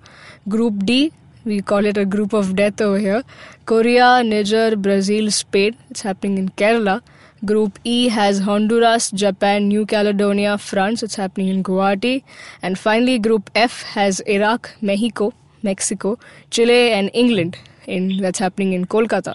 Group 0.50 0.84
D 0.84 1.12
we 1.43 1.62
call 1.62 1.86
it 1.86 1.98
a 1.98 2.05
group 2.05 2.34
of 2.34 2.55
death 2.55 2.81
over 2.81 3.00
here. 3.00 3.24
Korea, 3.65 4.24
Niger, 4.24 4.75
Brazil, 4.75 5.31
Spain. 5.31 5.75
It's 5.89 6.01
happening 6.01 6.38
in 6.38 6.50
Kerala. 6.50 7.01
Group 7.44 7.80
E 7.84 8.08
has 8.10 8.40
Honduras, 8.40 9.10
Japan, 9.12 9.68
New 9.68 9.86
Caledonia, 9.86 10.58
France. 10.58 11.02
It's 11.04 11.16
happening 11.16 11.48
in 11.48 11.64
Guwahati. 11.64 12.24
And 12.62 12.78
finally, 12.78 13.18
Group 13.20 13.50
F 13.56 13.82
has 13.84 14.20
Iraq, 14.22 14.72
Mexico, 14.82 15.34
Mexico, 15.64 16.20
Chile, 16.52 16.92
and 16.92 17.10
England. 17.14 17.58
In 17.88 18.18
that's 18.18 18.38
happening 18.38 18.74
in 18.74 18.86
Kolkata. 18.86 19.34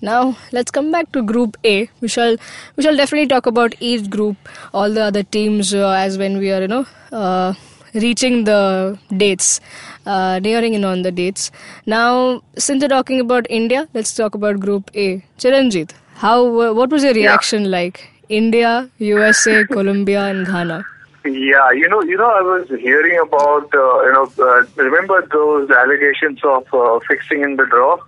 Now 0.00 0.36
let's 0.52 0.70
come 0.70 0.92
back 0.92 1.10
to 1.12 1.22
Group 1.22 1.56
A. 1.64 1.88
We 2.00 2.08
shall 2.08 2.36
we 2.76 2.82
shall 2.82 2.96
definitely 2.96 3.28
talk 3.28 3.46
about 3.46 3.74
each 3.80 4.10
group, 4.10 4.36
all 4.72 4.90
the 4.90 5.02
other 5.02 5.22
teams 5.22 5.72
uh, 5.74 5.88
as 5.90 6.18
when 6.18 6.38
we 6.38 6.52
are 6.52 6.60
you 6.60 6.68
know 6.68 6.86
uh, 7.10 7.54
reaching 7.94 8.44
the 8.44 8.98
dates, 9.16 9.60
uh, 10.06 10.38
nearing 10.38 10.74
in 10.74 10.84
on 10.84 11.02
the 11.02 11.10
dates. 11.10 11.50
Now 11.86 12.42
since 12.58 12.82
we're 12.82 12.88
talking 12.88 13.20
about 13.20 13.46
India, 13.50 13.88
let's 13.94 14.14
talk 14.14 14.34
about 14.34 14.60
Group 14.60 14.90
A. 14.94 15.24
Chiranjit, 15.38 15.92
how 16.18 16.36
what 16.74 16.90
was 16.90 17.04
your 17.04 17.14
reaction 17.14 17.70
like? 17.70 18.08
India, 18.28 18.90
USA, 18.98 19.64
Colombia, 19.76 20.22
and 20.26 20.46
Ghana. 20.46 20.84
Yeah, 21.24 21.70
you 21.72 21.88
know, 21.88 22.02
you 22.02 22.16
know, 22.16 22.30
I 22.30 22.42
was 22.42 22.68
hearing 22.68 23.18
about, 23.20 23.74
uh, 23.74 24.02
you 24.02 24.12
know, 24.12 24.32
uh, 24.38 24.62
remember 24.76 25.26
those 25.30 25.70
allegations 25.70 26.40
of 26.44 26.66
uh, 26.72 27.00
fixing 27.06 27.42
in 27.42 27.56
the 27.56 27.66
draw? 27.66 27.98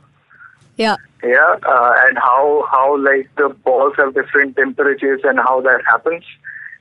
Yeah. 0.76 0.96
Yeah, 1.22 1.56
uh, 1.66 1.94
and 2.06 2.16
how 2.16 2.66
how 2.70 2.96
like 2.96 3.28
the 3.36 3.50
balls 3.50 3.94
have 3.98 4.14
different 4.14 4.56
temperatures 4.56 5.20
and 5.24 5.38
how 5.38 5.60
that 5.60 5.82
happens. 5.86 6.24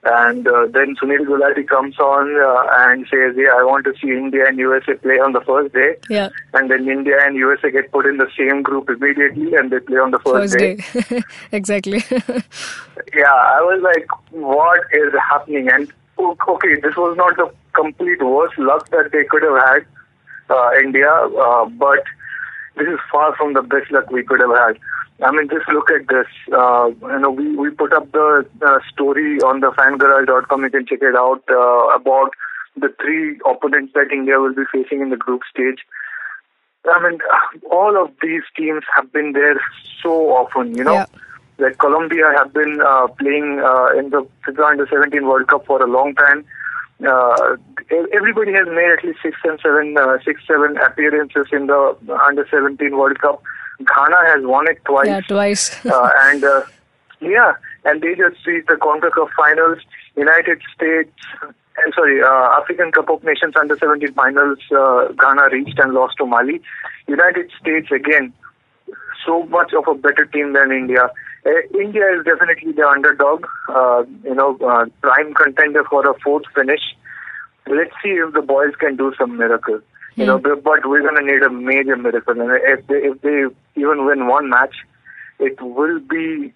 And 0.03 0.47
uh, 0.47 0.67
then 0.71 0.95
Sunil 0.95 1.25
Gulati 1.27 1.67
comes 1.67 1.99
on 1.99 2.33
uh, 2.39 2.63
and 2.87 3.05
says, 3.11 3.35
"Yeah, 3.35 3.51
I 3.59 3.63
want 3.63 3.83
to 3.83 3.93
see 4.01 4.09
India 4.11 4.47
and 4.47 4.57
USA 4.57 4.93
play 4.93 5.15
on 5.15 5.33
the 5.33 5.41
first 5.41 5.73
day." 5.73 5.97
Yeah. 6.09 6.29
And 6.53 6.71
then 6.71 6.87
India 6.87 7.17
and 7.19 7.35
USA 7.35 7.69
get 7.69 7.91
put 7.91 8.05
in 8.05 8.15
the 8.15 8.29
same 8.37 8.63
group 8.63 8.89
immediately, 8.89 9.55
and 9.55 9.69
they 9.69 9.79
play 9.79 9.97
on 9.97 10.11
the 10.11 10.19
first, 10.19 10.53
First 10.53 11.09
day. 11.09 11.21
exactly. 11.51 12.03
Yeah, 13.13 13.31
I 13.31 13.61
was 13.61 13.81
like, 13.81 14.07
what 14.31 14.81
is 14.93 15.13
happening? 15.31 15.69
And 15.71 15.91
okay, 16.19 16.75
this 16.81 16.95
was 16.95 17.15
not 17.17 17.37
the 17.37 17.51
complete 17.73 18.21
worst 18.21 18.57
luck 18.57 18.89
that 18.89 19.11
they 19.11 19.23
could 19.23 19.41
have 19.41 19.57
had, 19.57 19.85
uh, 20.49 20.71
India, 20.83 21.09
uh, 21.09 21.65
but 21.65 22.03
this 22.77 22.87
is 22.87 22.99
far 23.11 23.35
from 23.35 23.53
the 23.53 23.61
best 23.61 23.91
luck 23.91 24.11
we 24.11 24.23
could 24.23 24.39
have 24.39 24.55
had. 24.55 24.79
I 25.21 25.31
mean, 25.31 25.49
just 25.49 25.67
look 25.69 25.91
at 25.91 26.07
this. 26.07 26.27
Uh, 26.51 26.91
you 27.01 27.19
know, 27.19 27.29
we, 27.29 27.55
we 27.55 27.69
put 27.71 27.93
up 27.93 28.11
the 28.11 28.45
uh, 28.65 28.79
story 28.91 29.39
on 29.41 29.59
the 29.59 29.71
fangarage.com. 29.71 30.63
You 30.63 30.69
can 30.69 30.85
check 30.85 30.99
it 31.01 31.15
out 31.15 31.43
uh, 31.49 31.95
about 31.95 32.31
the 32.77 32.93
three 33.01 33.39
opponents 33.49 33.93
that 33.95 34.11
India 34.13 34.39
will 34.39 34.53
be 34.53 34.63
facing 34.71 35.01
in 35.01 35.09
the 35.09 35.17
group 35.17 35.41
stage. 35.49 35.79
I 36.85 37.03
mean, 37.03 37.19
all 37.71 38.01
of 38.01 38.11
these 38.21 38.43
teams 38.55 38.83
have 38.95 39.11
been 39.11 39.33
there 39.33 39.59
so 40.01 40.31
often, 40.31 40.75
you 40.75 40.83
know. 40.83 40.93
Yeah. 40.93 41.05
Like 41.57 41.77
Colombia 41.77 42.31
have 42.37 42.53
been 42.53 42.79
uh, 42.81 43.07
playing 43.07 43.59
uh, 43.59 43.87
in 43.99 44.11
the 44.11 44.25
FIFA 44.47 44.71
Under 44.71 44.87
17 44.89 45.27
World 45.27 45.47
Cup 45.49 45.65
for 45.65 45.83
a 45.83 45.87
long 45.87 46.15
time. 46.15 46.45
Uh, 47.05 47.57
everybody 48.13 48.53
has 48.53 48.67
made 48.67 48.91
at 48.97 49.03
least 49.03 49.19
six 49.21 49.35
and 49.43 49.59
seven, 49.61 49.97
uh, 49.97 50.17
six, 50.23 50.41
seven 50.47 50.77
appearances 50.77 51.47
in 51.51 51.67
the 51.67 51.97
Under 52.25 52.47
17 52.49 52.95
World 52.97 53.19
Cup. 53.19 53.43
Ghana 53.79 54.17
has 54.35 54.45
won 54.45 54.67
it 54.67 54.83
twice 54.85 55.07
yeah, 55.07 55.21
twice. 55.21 55.85
uh, 55.85 56.09
and 56.27 56.43
uh, 56.43 56.61
yeah, 57.21 57.53
and 57.85 58.01
they 58.01 58.15
just 58.15 58.45
reached 58.45 58.67
the 58.67 58.75
CONCACAF 58.75 59.29
finals. 59.35 59.79
United 60.15 60.61
States, 60.75 61.11
and 61.41 61.93
sorry, 61.93 62.21
uh, 62.21 62.59
African 62.59 62.91
Cup 62.91 63.09
of 63.09 63.23
Nations 63.23 63.53
under 63.59 63.77
17 63.77 64.13
finals. 64.13 64.59
Uh, 64.71 65.07
Ghana 65.13 65.49
reached 65.51 65.79
and 65.79 65.93
lost 65.93 66.17
to 66.17 66.25
Mali. 66.25 66.61
United 67.07 67.49
States 67.59 67.87
again, 67.91 68.33
so 69.25 69.43
much 69.43 69.73
of 69.73 69.87
a 69.87 69.95
better 69.95 70.25
team 70.25 70.53
than 70.53 70.71
India. 70.71 71.09
Uh, 71.45 71.79
India 71.79 72.03
is 72.17 72.25
definitely 72.25 72.73
the 72.73 72.87
underdog. 72.87 73.45
Uh, 73.69 74.03
you 74.23 74.35
know, 74.35 74.57
uh, 74.57 74.85
prime 75.01 75.33
contender 75.33 75.83
for 75.89 76.09
a 76.09 76.13
fourth 76.19 76.43
finish. 76.53 76.81
Let's 77.67 77.93
see 78.03 78.09
if 78.09 78.33
the 78.33 78.41
boys 78.41 78.73
can 78.79 78.97
do 78.97 79.13
some 79.17 79.37
miracle. 79.37 79.79
You 80.19 80.25
know, 80.25 80.37
but 80.37 80.63
but 80.63 80.85
we're 80.85 81.01
going 81.01 81.15
to 81.15 81.23
need 81.31 81.41
a 81.43 81.49
major 81.49 81.95
miracle. 81.95 82.39
And 82.39 82.51
if 82.63 82.85
they 82.87 82.95
if 82.95 83.21
they 83.21 83.45
even 83.79 84.05
win 84.05 84.27
one 84.27 84.49
match, 84.49 84.75
it 85.39 85.59
will 85.61 85.99
be, 85.99 86.53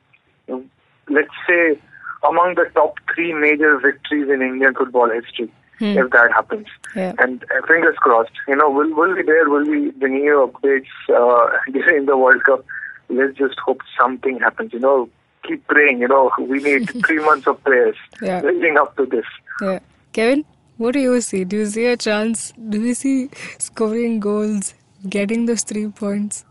let's 1.09 1.29
say, 1.47 1.79
among 2.27 2.55
the 2.55 2.65
top 2.73 2.95
three 3.13 3.33
major 3.33 3.77
victories 3.79 4.29
in 4.29 4.41
Indian 4.41 4.73
football 4.73 5.09
history. 5.09 5.51
If 5.79 6.11
that 6.11 6.31
happens, 6.31 6.67
Yeah. 6.95 7.13
and 7.19 7.43
uh, 7.43 7.65
fingers 7.67 7.95
crossed, 7.97 8.31
you 8.47 8.55
know, 8.55 8.69
will 8.69 8.93
will 8.95 9.15
be 9.15 9.23
there? 9.23 9.49
We'll 9.49 9.65
be 9.65 9.91
bring 9.91 10.15
you 10.15 10.49
updates 10.49 10.87
uh, 11.09 11.49
during 11.73 12.05
the 12.05 12.15
World 12.15 12.41
Cup? 12.45 12.63
Let's 13.09 13.37
just 13.37 13.59
hope 13.59 13.81
something 13.99 14.39
happens. 14.39 14.71
You 14.71 14.79
know, 14.79 15.09
keep 15.45 15.67
praying. 15.67 15.99
You 15.99 16.07
know, 16.07 16.31
we 16.39 16.59
need 16.61 16.89
three 17.05 17.19
months 17.19 17.47
of 17.47 17.61
prayers 17.65 17.97
Yeah. 18.21 18.41
leading 18.41 18.77
up 18.77 18.95
to 18.95 19.05
this. 19.05 19.25
Yeah. 19.61 19.79
Kevin, 20.13 20.45
what 20.77 20.93
do 20.93 20.99
you 20.99 21.19
see? 21.21 21.43
Do 21.43 21.57
you 21.57 21.65
see 21.65 21.85
a 21.85 21.97
chance? 21.97 22.53
Do 22.69 22.81
you 22.81 22.93
see 22.93 23.29
scoring 23.59 24.19
goals, 24.19 24.73
getting 25.09 25.45
those 25.45 25.63
three 25.63 25.87
points? 25.87 26.45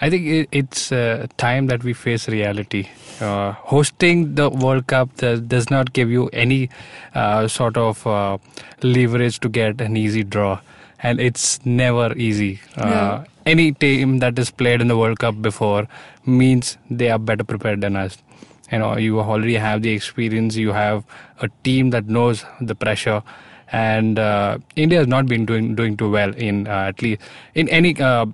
I 0.00 0.10
think 0.10 0.26
it, 0.26 0.48
it's 0.52 0.92
uh, 0.92 1.26
time 1.38 1.68
that 1.68 1.82
we 1.82 1.94
face 1.94 2.28
reality. 2.28 2.88
Uh, 3.20 3.52
hosting 3.52 4.34
the 4.34 4.50
World 4.50 4.86
Cup 4.88 5.14
does, 5.16 5.40
does 5.40 5.70
not 5.70 5.92
give 5.94 6.10
you 6.10 6.28
any 6.34 6.68
uh, 7.14 7.48
sort 7.48 7.78
of 7.78 8.06
uh, 8.06 8.36
leverage 8.82 9.40
to 9.40 9.48
get 9.48 9.80
an 9.80 9.96
easy 9.96 10.22
draw, 10.22 10.60
and 11.02 11.18
it's 11.18 11.64
never 11.64 12.12
easy. 12.16 12.60
Uh, 12.76 12.88
Yeah. 12.88 13.24
Any 13.46 13.70
team 13.72 14.18
that 14.18 14.36
has 14.38 14.50
played 14.50 14.80
in 14.80 14.88
the 14.88 14.96
World 14.98 15.20
Cup 15.20 15.40
before 15.40 15.86
means 16.26 16.76
they 16.90 17.10
are 17.10 17.18
better 17.18 17.44
prepared 17.44 17.80
than 17.80 17.94
us. 17.96 18.18
You 18.72 18.78
know, 18.80 18.96
you 18.96 19.20
already 19.20 19.54
have 19.54 19.82
the 19.82 19.90
experience. 19.92 20.56
You 20.56 20.72
have 20.72 21.04
a 21.40 21.48
team 21.62 21.90
that 21.90 22.08
knows 22.08 22.44
the 22.60 22.74
pressure, 22.74 23.22
and 23.72 24.18
uh, 24.18 24.58
India 24.76 24.98
has 24.98 25.06
not 25.08 25.26
been 25.26 25.44
doing 25.46 25.74
doing 25.74 25.96
too 25.96 26.10
well 26.10 26.34
in 26.34 26.66
uh, 26.66 26.92
at 26.94 27.02
least 27.02 27.22
in 27.54 27.68
any 27.68 27.98
uh, 28.00 28.26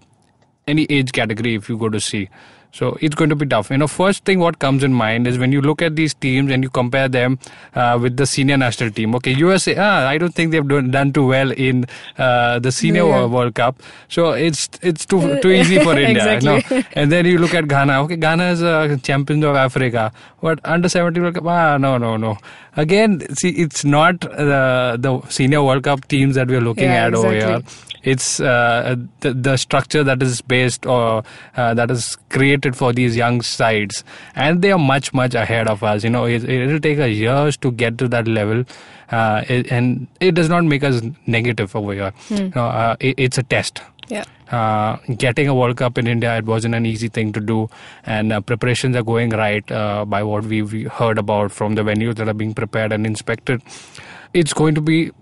any 0.67 0.87
age 0.91 1.13
category 1.13 1.55
if 1.55 1.69
you 1.69 1.77
go 1.77 1.89
to 1.89 2.01
see. 2.01 2.29
So 2.75 2.97
it's 3.03 3.15
going 3.15 3.29
to 3.29 3.37
be 3.37 3.45
tough. 3.45 3.71
You 3.71 3.77
know, 3.77 3.87
first 3.87 4.25
thing 4.25 4.39
what 4.41 4.59
comes 4.59 4.83
in 4.83 4.95
mind 4.95 5.27
is 5.27 5.37
when 5.37 5.53
you 5.53 5.61
look 5.61 5.83
at 5.83 5.95
these 5.95 6.15
teams 6.15 6.51
and 6.51 6.63
you 6.63 6.71
compare 6.71 7.07
them 7.07 7.39
uh, 7.75 7.99
with 8.01 8.17
the 8.17 8.25
senior 8.27 8.57
national 8.57 8.91
team. 8.91 9.15
Okay, 9.17 9.33
USA, 9.33 9.77
ah, 9.77 10.09
I 10.09 10.17
don't 10.17 10.35
think 10.35 10.53
they've 10.53 10.67
done, 10.67 10.91
done 10.91 11.13
too 11.13 11.27
well 11.27 11.51
in 11.53 11.85
uh, 12.17 12.59
the 12.61 12.73
senior 12.73 13.07
Yeah. 13.07 13.27
World 13.27 13.55
Cup. 13.55 13.83
So 14.09 14.31
it's 14.33 14.71
it's 14.81 15.05
too 15.05 15.39
too 15.43 15.51
easy 15.51 15.81
for 15.81 15.99
India. 16.07 16.33
Exactly. 16.35 16.79
No? 16.79 16.83
And 16.95 17.13
then 17.13 17.27
you 17.27 17.37
look 17.39 17.53
at 17.53 17.69
Ghana. 17.69 18.01
Okay, 18.05 18.17
Ghana 18.17 18.45
is 18.53 18.63
uh, 18.63 18.97
champions 19.03 19.45
of 19.45 19.55
Africa. 19.55 20.11
But 20.41 20.59
under 20.65 20.89
17 20.89 21.23
World 21.23 21.35
Cup, 21.35 21.45
ah, 21.47 21.77
no, 21.77 21.99
no, 21.99 22.17
no. 22.17 22.39
Again, 22.77 23.21
see, 23.35 23.51
it's 23.51 23.85
not 23.85 24.21
the 24.21 24.97
the 24.99 25.21
senior 25.29 25.63
World 25.63 25.85
Cup 25.85 26.09
teams 26.09 26.37
that 26.37 26.49
we're 26.49 26.61
looking 26.73 26.85
Yeah, 26.85 27.07
at 27.09 27.15
over 27.15 27.33
here 27.33 27.63
it's 28.03 28.41
uh, 28.41 28.97
the, 29.21 29.33
the 29.33 29.57
structure 29.57 30.03
that 30.05 30.23
is 30.23 30.41
based 30.43 30.87
or 30.87 31.23
uh, 31.57 31.75
that 31.75 31.91
is 31.91 32.17
created 32.31 32.77
for 32.77 32.93
these 32.93 33.17
young 33.17 33.43
sides. 33.43 34.05
And 34.35 34.63
they 34.63 34.73
are 34.73 34.79
much 34.79 35.13
much 35.15 35.35
ahead 35.35 35.69
of 35.69 35.83
us. 35.83 36.05
You 36.05 36.11
know 36.11 36.25
it, 36.27 36.45
it'll 36.45 36.81
take 36.81 36.99
us 36.99 37.11
years 37.11 37.57
to 37.59 37.71
get 37.73 37.99
to 37.99 38.09
that 38.09 38.27
level. 38.27 38.65
Uh, 39.11 39.45
it, 39.49 39.71
and 39.71 40.07
it 40.21 40.35
does 40.35 40.49
not 40.49 40.65
make 40.65 40.83
us 40.83 41.03
negative 41.27 41.77
over 41.77 41.93
here. 41.93 42.13
You 42.31 42.49
know, 42.55 42.67
uh, 42.67 42.97
it, 43.01 43.15
it's 43.19 43.39
a 43.39 43.43
test. 43.43 43.83
Yeah. 44.09 44.25
uh, 44.51 44.99
getting 45.17 45.49
a 45.49 45.55
World 45.55 45.77
Cup 45.79 45.97
in 45.97 46.07
India, 46.07 46.37
it 46.37 46.45
wasn't 46.45 46.75
an 46.75 46.85
easy 46.85 47.09
thing 47.09 47.33
to 47.33 47.41
do, 47.41 47.69
and 48.05 48.33
uh, 48.33 48.41
preparations 48.41 48.95
are 48.97 49.03
going 49.03 49.31
right 49.31 49.71
uh, 49.73 50.05
by 50.05 50.23
what 50.23 50.45
we've 50.45 50.91
heard 50.93 51.19
about 51.19 51.51
from 51.53 51.75
the 51.77 51.83
venues 51.83 52.17
that 52.17 52.29
are 52.29 52.35
being 52.35 52.53
prepared 52.53 52.93
and 52.93 53.07
inspected. 53.07 53.63
It's 54.35 54.53
going 54.53 54.75
to 54.75 54.81
be 54.81 55.13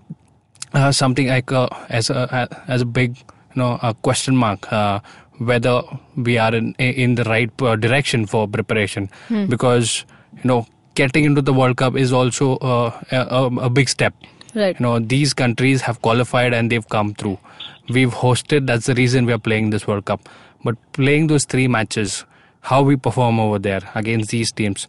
uh, 0.73 0.91
something 0.91 1.27
like 1.27 1.51
uh, 1.51 1.67
as 1.89 2.09
a 2.09 2.47
as 2.67 2.81
a 2.81 2.85
big 2.85 3.17
you 3.17 3.61
know 3.61 3.79
a 3.81 3.93
question 3.93 4.35
mark 4.35 4.71
uh, 4.71 4.99
whether 5.39 5.81
we 6.15 6.37
are 6.37 6.53
in 6.55 6.73
in 6.75 7.15
the 7.15 7.23
right 7.25 7.51
uh, 7.61 7.75
direction 7.75 8.25
for 8.25 8.47
preparation 8.47 9.09
because 9.49 10.05
you 10.37 10.47
know 10.47 10.65
getting 10.95 11.23
into 11.25 11.41
the 11.41 11.53
World 11.53 11.77
Cup 11.77 11.95
is 11.95 12.11
also 12.13 12.57
uh, 12.57 12.91
a, 13.11 13.17
a, 13.17 13.45
a 13.67 13.69
big 13.69 13.87
step. 13.89 14.13
Right. 14.53 14.77
You 14.79 14.83
know 14.85 14.99
these 14.99 15.33
countries 15.33 15.81
have 15.81 16.01
qualified 16.01 16.53
and 16.53 16.69
they've 16.71 16.87
come 16.89 17.13
through. 17.13 17.37
We've 17.89 18.13
hosted. 18.13 18.67
That's 18.67 18.85
the 18.85 18.93
reason 18.95 19.25
we 19.25 19.33
are 19.33 19.39
playing 19.39 19.69
this 19.71 19.87
World 19.87 20.05
Cup. 20.05 20.27
But 20.63 20.75
playing 20.93 21.27
those 21.27 21.45
three 21.45 21.67
matches, 21.67 22.25
how 22.61 22.81
we 22.83 22.95
perform 22.95 23.39
over 23.39 23.57
there 23.59 23.81
against 23.95 24.29
these 24.29 24.51
teams, 24.51 24.87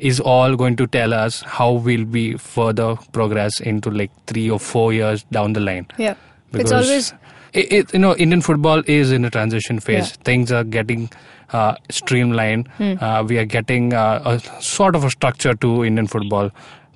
is 0.00 0.18
all 0.20 0.56
going 0.56 0.76
to 0.76 0.86
tell 0.86 1.12
us 1.14 1.42
how 1.42 1.72
we'll 1.72 2.04
be 2.04 2.34
further 2.36 2.96
progress 3.12 3.60
into 3.60 3.90
like 3.90 4.10
three 4.26 4.50
or 4.50 4.58
four 4.58 4.92
years 4.92 5.24
down 5.24 5.52
the 5.52 5.60
line. 5.60 5.86
Yeah. 5.98 6.14
it's 6.52 6.72
always 6.72 7.12
it, 7.52 7.72
it, 7.72 7.92
you 7.92 7.98
know 7.98 8.14
Indian 8.16 8.40
football 8.40 8.82
is 8.86 9.12
in 9.12 9.24
a 9.24 9.30
transition 9.30 9.80
phase. 9.80 10.10
Yeah. 10.10 10.22
Things 10.24 10.52
are 10.52 10.64
getting 10.64 11.10
uh, 11.52 11.74
streamlined. 11.90 12.68
Uh, 12.80 13.24
we 13.26 13.38
are 13.38 13.44
getting 13.44 13.92
uh, 13.92 14.22
a 14.24 14.62
sort 14.62 14.94
of 14.96 15.04
a 15.04 15.10
structure 15.10 15.54
to 15.54 15.84
Indian 15.84 16.06
football. 16.06 16.50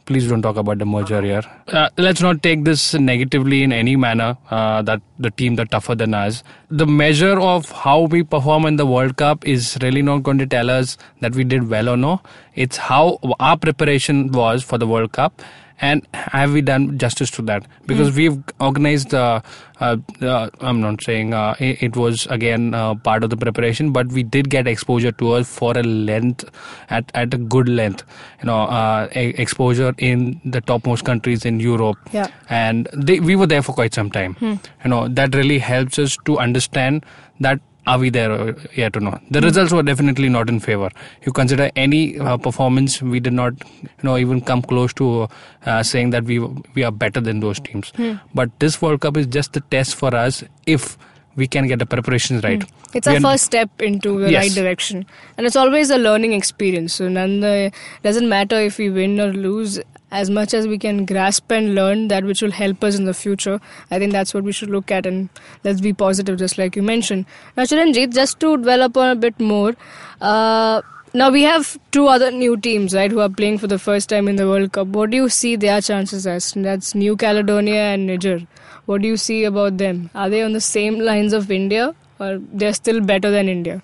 Please 0.06 0.28
don't 0.28 0.42
talk 0.42 0.56
about 0.56 0.78
the 0.78 0.84
merger 0.84 1.22
here. 1.22 1.42
Uh, 1.68 1.88
let's 1.96 2.20
not 2.20 2.42
take 2.42 2.64
this 2.64 2.92
negatively 2.92 3.62
in 3.62 3.72
any 3.72 3.96
manner. 3.96 4.36
Uh, 4.50 4.82
that 4.82 5.00
the 5.18 5.30
team 5.30 5.54
that 5.56 5.70
tougher 5.70 5.94
than 5.94 6.12
us. 6.12 6.42
The 6.70 6.86
measure 6.86 7.40
of 7.40 7.70
how 7.70 8.00
we 8.02 8.22
perform 8.22 8.66
in 8.66 8.76
the 8.76 8.84
World 8.84 9.16
Cup 9.16 9.46
is 9.46 9.78
really 9.80 10.02
not 10.02 10.22
going 10.22 10.36
to 10.38 10.46
tell 10.46 10.68
us 10.68 10.98
that 11.20 11.34
we 11.34 11.42
did 11.42 11.70
well 11.70 11.88
or 11.88 11.96
no. 11.96 12.20
It's 12.54 12.76
how 12.76 13.18
our 13.40 13.56
preparation 13.56 14.30
was 14.32 14.62
for 14.62 14.76
the 14.76 14.86
World 14.86 15.12
Cup 15.12 15.40
and 15.80 16.06
have 16.14 16.52
we 16.52 16.60
done 16.62 16.98
justice 16.98 17.30
to 17.32 17.42
that? 17.42 17.66
Because 17.86 18.14
we've 18.14 18.42
organized 18.60 19.12
uh, 19.12 19.40
uh, 19.80 19.96
uh, 20.22 20.48
i'm 20.60 20.80
not 20.80 21.02
saying 21.02 21.34
uh, 21.34 21.54
it, 21.58 21.82
it 21.82 21.96
was 21.96 22.26
again 22.26 22.72
uh, 22.74 22.94
part 22.94 23.24
of 23.24 23.30
the 23.30 23.36
preparation 23.36 23.90
but 23.92 24.06
we 24.12 24.22
did 24.22 24.48
get 24.48 24.68
exposure 24.68 25.10
to 25.10 25.32
us 25.32 25.48
for 25.58 25.76
a 25.76 25.82
length 25.82 26.44
at, 26.90 27.10
at 27.14 27.34
a 27.34 27.36
good 27.38 27.68
length. 27.68 28.04
You 28.40 28.46
know 28.46 28.60
uh, 28.62 29.08
e- 29.16 29.34
exposure 29.36 29.92
in 29.98 30.40
the 30.44 30.60
topmost 30.60 31.04
countries 31.04 31.44
in 31.44 31.58
europe. 31.60 31.98
Yeah. 32.12 32.28
and 32.48 32.88
they, 32.92 33.18
we 33.20 33.34
were 33.34 33.46
there 33.46 33.62
for 33.62 33.72
quite 33.72 33.94
some 33.94 34.10
time. 34.10 34.36
You 34.40 34.58
know 34.86 35.08
that 35.08 35.34
really 35.34 35.58
helps 35.58 35.98
us 35.98 36.16
to 36.26 36.38
understand 36.38 37.04
that 37.40 37.60
are 37.86 37.98
we 37.98 38.10
there 38.10 38.54
yet 38.74 38.96
or 38.96 39.00
not? 39.00 39.22
The 39.30 39.40
results 39.40 39.72
were 39.72 39.82
definitely 39.82 40.28
not 40.28 40.48
in 40.48 40.60
favor. 40.60 40.90
You 41.26 41.32
consider 41.32 41.70
any 41.76 42.18
uh, 42.18 42.36
performance, 42.38 43.00
we 43.02 43.20
did 43.20 43.32
not, 43.32 43.52
you 43.82 43.88
know, 44.02 44.16
even 44.16 44.40
come 44.40 44.62
close 44.62 44.92
to 44.94 45.28
uh, 45.66 45.82
saying 45.82 46.10
that 46.10 46.24
we 46.24 46.38
we 46.74 46.82
are 46.84 46.92
better 46.92 47.20
than 47.20 47.40
those 47.40 47.60
teams. 47.60 47.92
But 48.34 48.50
this 48.60 48.80
World 48.80 49.00
Cup 49.00 49.16
is 49.16 49.26
just 49.26 49.52
the 49.52 49.60
test 49.60 49.94
for 49.96 50.14
us 50.14 50.42
if 50.66 50.96
we 51.36 51.46
can 51.48 51.66
get 51.66 51.78
the 51.80 51.86
preparations 51.86 52.42
right. 52.44 52.62
It's 52.94 53.08
We 53.08 53.14
our 53.16 53.20
first 53.20 53.44
step 53.44 53.82
into 53.82 54.20
the 54.20 54.30
Yes. 54.30 54.42
right 54.44 54.52
direction, 54.54 55.04
and 55.36 55.46
it's 55.48 55.56
always 55.56 55.90
a 55.90 55.98
learning 55.98 56.32
experience. 56.32 56.94
So 56.94 57.08
none 57.08 57.40
the 57.40 57.72
doesn't 58.04 58.28
matter 58.28 58.60
if 58.60 58.78
we 58.78 58.88
win 58.88 59.18
or 59.20 59.32
lose. 59.32 59.80
As 60.18 60.30
much 60.30 60.54
as 60.54 60.66
we 60.68 60.78
can 60.78 61.04
grasp 61.04 61.50
and 61.50 61.74
learn 61.74 62.06
that 62.08 62.24
which 62.24 62.40
will 62.40 62.52
help 62.56 62.84
us 62.88 62.96
in 62.96 63.04
the 63.04 63.14
future, 63.20 63.60
I 63.90 63.98
think 63.98 64.12
that's 64.12 64.32
what 64.32 64.44
we 64.44 64.52
should 64.52 64.70
look 64.70 64.92
at 64.96 65.06
and 65.06 65.28
let's 65.64 65.80
be 65.80 65.92
positive, 65.92 66.38
just 66.38 66.56
like 66.56 66.76
you 66.76 66.82
mentioned. 66.82 67.26
Now, 67.56 67.64
Chiranjit, 67.64 68.14
just 68.14 68.38
to 68.40 68.56
develop 68.56 68.96
on 68.96 69.10
a 69.10 69.16
bit 69.16 69.40
more, 69.40 69.74
uh, 70.20 70.82
now 71.14 71.30
we 71.30 71.42
have 71.42 71.76
two 71.96 72.06
other 72.06 72.30
new 72.30 72.56
teams, 72.56 72.94
right, 72.94 73.10
who 73.10 73.20
are 73.20 73.28
playing 73.28 73.58
for 73.58 73.66
the 73.66 73.78
first 73.78 74.08
time 74.08 74.28
in 74.28 74.36
the 74.36 74.46
World 74.48 74.72
Cup. 74.72 74.86
What 74.98 75.10
do 75.10 75.16
you 75.16 75.28
see 75.28 75.56
their 75.56 75.80
chances 75.80 76.28
as? 76.28 76.52
That's 76.68 76.94
New 76.94 77.16
Caledonia 77.16 77.82
and 77.94 78.06
Niger. 78.06 78.40
What 78.86 79.02
do 79.02 79.08
you 79.08 79.16
see 79.16 79.42
about 79.44 79.78
them? 79.78 80.10
Are 80.14 80.30
they 80.30 80.42
on 80.42 80.52
the 80.52 80.60
same 80.60 81.00
lines 81.00 81.32
of 81.32 81.50
India, 81.50 81.92
or 82.20 82.38
they're 82.52 82.72
still 82.72 83.00
better 83.00 83.30
than 83.30 83.48
India? 83.48 83.82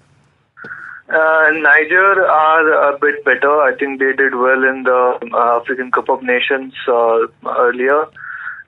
Uh, 1.10 1.50
Niger 1.50 2.24
are 2.24 2.94
a 2.94 2.98
bit 2.98 3.24
better. 3.24 3.50
I 3.60 3.74
think 3.76 3.98
they 3.98 4.12
did 4.12 4.34
well 4.34 4.62
in 4.62 4.84
the 4.84 5.18
uh, 5.34 5.60
African 5.60 5.90
Cup 5.90 6.08
of 6.08 6.22
Nations 6.22 6.72
uh, 6.86 7.26
earlier. 7.46 8.06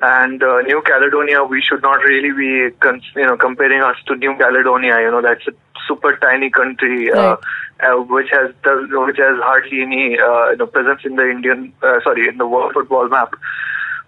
And 0.00 0.42
uh, 0.42 0.62
New 0.62 0.82
Caledonia, 0.82 1.44
we 1.44 1.62
should 1.62 1.82
not 1.82 2.02
really 2.02 2.32
be, 2.32 2.76
cons- 2.80 3.12
you 3.14 3.24
know, 3.24 3.36
comparing 3.36 3.80
us 3.82 3.94
to 4.08 4.16
New 4.16 4.34
Caledonia. 4.36 5.00
You 5.00 5.12
know, 5.12 5.22
that's 5.22 5.46
a 5.46 5.52
super 5.86 6.16
tiny 6.16 6.50
country, 6.50 7.12
uh, 7.12 7.36
uh, 7.78 7.94
which 8.10 8.30
has 8.32 8.52
does, 8.64 8.88
which 8.90 9.18
has 9.18 9.38
hardly 9.38 9.82
any, 9.82 10.18
uh, 10.18 10.50
you 10.50 10.56
know, 10.56 10.66
presence 10.66 11.02
in 11.04 11.14
the 11.14 11.30
Indian, 11.30 11.72
uh, 11.82 12.00
sorry, 12.02 12.26
in 12.26 12.38
the 12.38 12.46
world 12.48 12.72
football 12.74 13.08
map. 13.08 13.34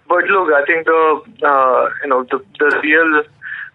But 0.09 0.25
look, 0.25 0.51
I 0.51 0.65
think 0.65 0.85
the, 0.85 1.21
uh, 1.47 1.89
you 2.03 2.09
know, 2.09 2.23
the 2.25 2.43
the 2.59 2.79
real 2.83 3.23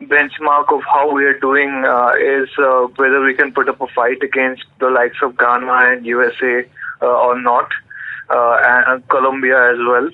benchmark 0.02 0.73
of 0.73 0.83
how 0.83 1.12
we 1.12 1.25
are 1.25 1.38
doing 1.38 1.85
uh, 1.85 2.12
is 2.16 2.49
uh, 2.59 2.87
whether 2.97 3.23
we 3.23 3.35
can 3.35 3.52
put 3.52 3.69
up 3.69 3.80
a 3.80 3.87
fight 3.88 4.23
against 4.23 4.64
the 4.78 4.88
likes 4.88 5.16
of 5.23 5.37
Ghana 5.37 5.92
and 5.92 6.07
USA 6.07 6.64
uh, 7.02 7.07
or 7.07 7.40
not, 7.40 7.69
uh, 8.28 8.57
and, 8.88 9.09
Colombia 9.09 9.73
as 9.73 9.78
well. 9.78 10.09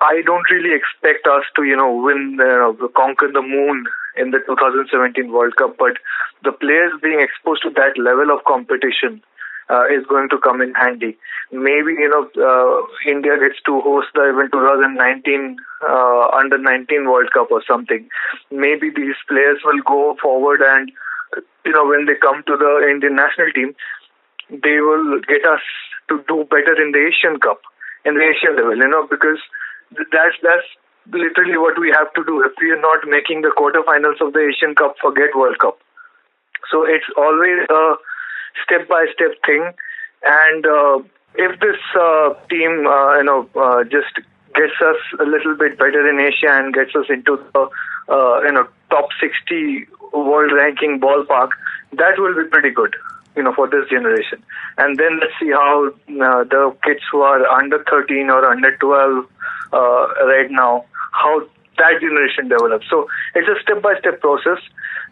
I 0.00 0.22
don't 0.26 0.50
really 0.50 0.74
expect 0.74 1.26
us 1.26 1.44
to, 1.56 1.62
you 1.64 1.76
know, 1.76 1.94
win, 1.94 2.38
conquer 2.96 3.30
the 3.32 3.42
moon 3.42 3.84
in 4.16 4.30
the 4.30 4.38
2017 4.46 5.30
World 5.30 5.56
Cup, 5.56 5.76
but 5.78 5.96
the 6.42 6.52
players 6.52 6.92
being 7.02 7.20
exposed 7.20 7.62
to 7.62 7.70
that 7.70 7.96
level 7.96 8.34
of 8.34 8.44
competition 8.44 9.22
uh, 9.70 9.84
is 9.86 10.04
going 10.08 10.28
to 10.30 10.38
come 10.38 10.60
in 10.60 10.74
handy. 10.74 11.16
Maybe, 11.50 11.94
you 11.98 12.08
know, 12.08 12.26
uh, 12.38 12.86
India 13.10 13.38
gets 13.38 13.60
to 13.66 13.80
host 13.80 14.08
the 14.14 14.32
even 14.32 14.50
2019 14.50 15.56
uh, 15.82 16.28
under 16.32 16.58
19 16.58 17.04
World 17.04 17.30
Cup 17.32 17.50
or 17.50 17.62
something. 17.66 18.08
Maybe 18.50 18.90
these 18.90 19.18
players 19.28 19.60
will 19.64 19.82
go 19.86 20.16
forward 20.20 20.60
and, 20.64 20.90
you 21.64 21.72
know, 21.72 21.86
when 21.86 22.06
they 22.06 22.14
come 22.20 22.42
to 22.46 22.56
the 22.56 22.88
Indian 22.90 23.16
national 23.16 23.52
team, 23.54 23.74
they 24.50 24.80
will 24.80 25.20
get 25.26 25.44
us 25.46 25.62
to 26.08 26.22
do 26.28 26.44
better 26.50 26.74
in 26.76 26.92
the 26.92 27.08
Asian 27.08 27.38
Cup, 27.40 27.60
in 28.04 28.14
the 28.14 28.24
Asian 28.24 28.56
level, 28.56 28.76
you 28.76 28.88
know, 28.88 29.06
because 29.08 29.40
that's 30.12 30.36
that's 30.42 30.68
literally 31.10 31.56
what 31.56 31.78
we 31.78 31.90
have 31.90 32.12
to 32.14 32.22
do. 32.24 32.42
If 32.44 32.52
we 32.60 32.70
are 32.70 32.80
not 32.80 33.08
making 33.08 33.42
the 33.42 33.52
quarterfinals 33.56 34.20
of 34.20 34.32
the 34.32 34.44
Asian 34.52 34.74
Cup, 34.74 34.96
forget 35.00 35.34
World 35.34 35.58
Cup. 35.58 35.78
So 36.70 36.84
it's 36.84 37.08
always 37.16 37.64
a 37.68 37.96
step 38.64 38.88
by 38.88 39.06
step 39.14 39.32
thing, 39.46 39.72
and 40.24 40.66
uh, 40.66 40.98
if 41.34 41.60
this 41.60 41.80
uh, 41.98 42.34
team, 42.50 42.86
uh, 42.86 43.16
you 43.18 43.24
know, 43.24 43.48
uh, 43.56 43.84
just 43.84 44.14
gets 44.54 44.74
us 44.80 45.00
a 45.18 45.24
little 45.24 45.56
bit 45.56 45.78
better 45.78 46.08
in 46.08 46.20
Asia 46.20 46.50
and 46.50 46.74
gets 46.74 46.94
us 46.94 47.06
into 47.08 47.40
the, 47.54 47.68
uh, 48.08 48.40
you 48.42 48.52
know, 48.52 48.68
top 48.90 49.08
60 49.20 49.86
world 50.12 50.52
ranking 50.52 51.00
ballpark, 51.00 51.50
that 51.92 52.18
will 52.18 52.34
be 52.34 52.48
pretty 52.48 52.70
good, 52.70 52.94
you 53.36 53.42
know, 53.42 53.52
for 53.54 53.68
this 53.68 53.88
generation. 53.88 54.42
And 54.76 54.98
then 54.98 55.20
let's 55.20 55.32
see 55.40 55.50
how 55.50 55.88
uh, 55.88 56.44
the 56.44 56.76
kids 56.84 57.00
who 57.10 57.22
are 57.22 57.46
under 57.46 57.82
13 57.90 58.28
or 58.28 58.44
under 58.44 58.76
12 58.76 59.26
uh, 59.72 59.78
right 60.26 60.50
now, 60.50 60.84
how 61.12 61.40
that 61.78 62.00
generation 62.00 62.48
develops. 62.48 62.88
So 62.90 63.08
it's 63.34 63.48
a 63.48 63.60
step-by-step 63.62 64.20
process. 64.20 64.58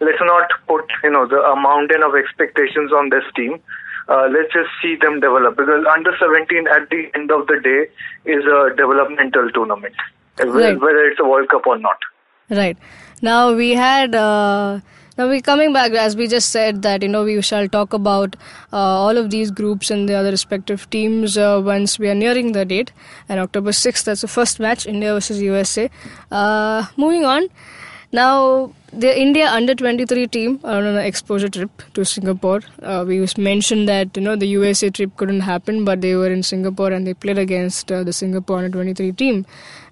Let's 0.00 0.18
not 0.20 0.48
put, 0.66 0.84
you 1.04 1.10
know, 1.10 1.26
the, 1.26 1.36
a 1.42 1.56
mountain 1.60 2.02
of 2.02 2.14
expectations 2.14 2.90
on 2.92 3.10
this 3.10 3.24
team. 3.36 3.60
Uh, 4.08 4.28
let's 4.32 4.52
just 4.52 4.70
see 4.82 4.96
them 4.96 5.20
develop 5.20 5.56
because 5.56 5.84
under 5.94 6.12
17 6.18 6.66
at 6.68 6.88
the 6.90 7.10
end 7.14 7.30
of 7.30 7.46
the 7.46 7.60
day 7.62 7.86
is 8.24 8.42
a 8.44 8.74
developmental 8.74 9.50
tournament, 9.52 9.94
whether, 10.38 10.52
Right. 10.52 10.80
whether 10.80 11.04
it's 11.06 11.20
a 11.20 11.24
World 11.24 11.48
Cup 11.48 11.66
or 11.66 11.78
not. 11.78 11.98
Right. 12.48 12.76
Now 13.22 13.52
we 13.54 13.72
had. 13.74 14.14
Uh, 14.14 14.80
now 15.18 15.28
we're 15.28 15.40
coming 15.42 15.72
back 15.74 15.92
as 15.92 16.16
we 16.16 16.26
just 16.26 16.48
said 16.50 16.80
that 16.82 17.02
you 17.02 17.08
know 17.08 17.24
we 17.24 17.42
shall 17.42 17.68
talk 17.68 17.92
about 17.92 18.36
uh, 18.72 18.76
all 18.76 19.18
of 19.18 19.28
these 19.30 19.50
groups 19.50 19.90
and 19.90 20.08
the 20.08 20.14
other 20.14 20.30
respective 20.30 20.88
teams 20.88 21.36
uh, 21.36 21.60
once 21.62 21.98
we 21.98 22.08
are 22.08 22.14
nearing 22.14 22.52
the 22.52 22.64
date 22.64 22.90
and 23.28 23.38
October 23.38 23.70
6th 23.70 24.04
that's 24.04 24.22
the 24.22 24.28
first 24.28 24.58
match 24.60 24.86
India 24.86 25.12
versus 25.12 25.42
USA 25.42 25.90
uh, 26.30 26.86
moving 26.96 27.26
on 27.26 27.48
now 28.12 28.72
the 28.92 29.10
India 29.24 29.48
under 29.48 29.74
23 29.74 30.26
team 30.26 30.58
are 30.64 30.78
on 30.78 30.84
an 30.84 30.96
exposure 30.98 31.48
trip 31.48 31.82
to 31.94 32.04
Singapore 32.04 32.60
uh, 32.82 33.04
we 33.06 33.26
mentioned 33.38 33.88
that 33.88 34.16
you 34.16 34.22
know 34.22 34.34
the 34.34 34.48
USA 34.48 34.90
trip 34.90 35.16
couldn't 35.16 35.40
happen 35.40 35.84
but 35.84 36.00
they 36.00 36.14
were 36.16 36.30
in 36.30 36.42
Singapore 36.42 36.90
and 36.90 37.06
they 37.06 37.14
played 37.14 37.38
against 37.38 37.92
uh, 37.92 38.02
the 38.02 38.12
Singapore 38.12 38.58
under 38.58 38.70
23 38.70 39.12
team 39.12 39.46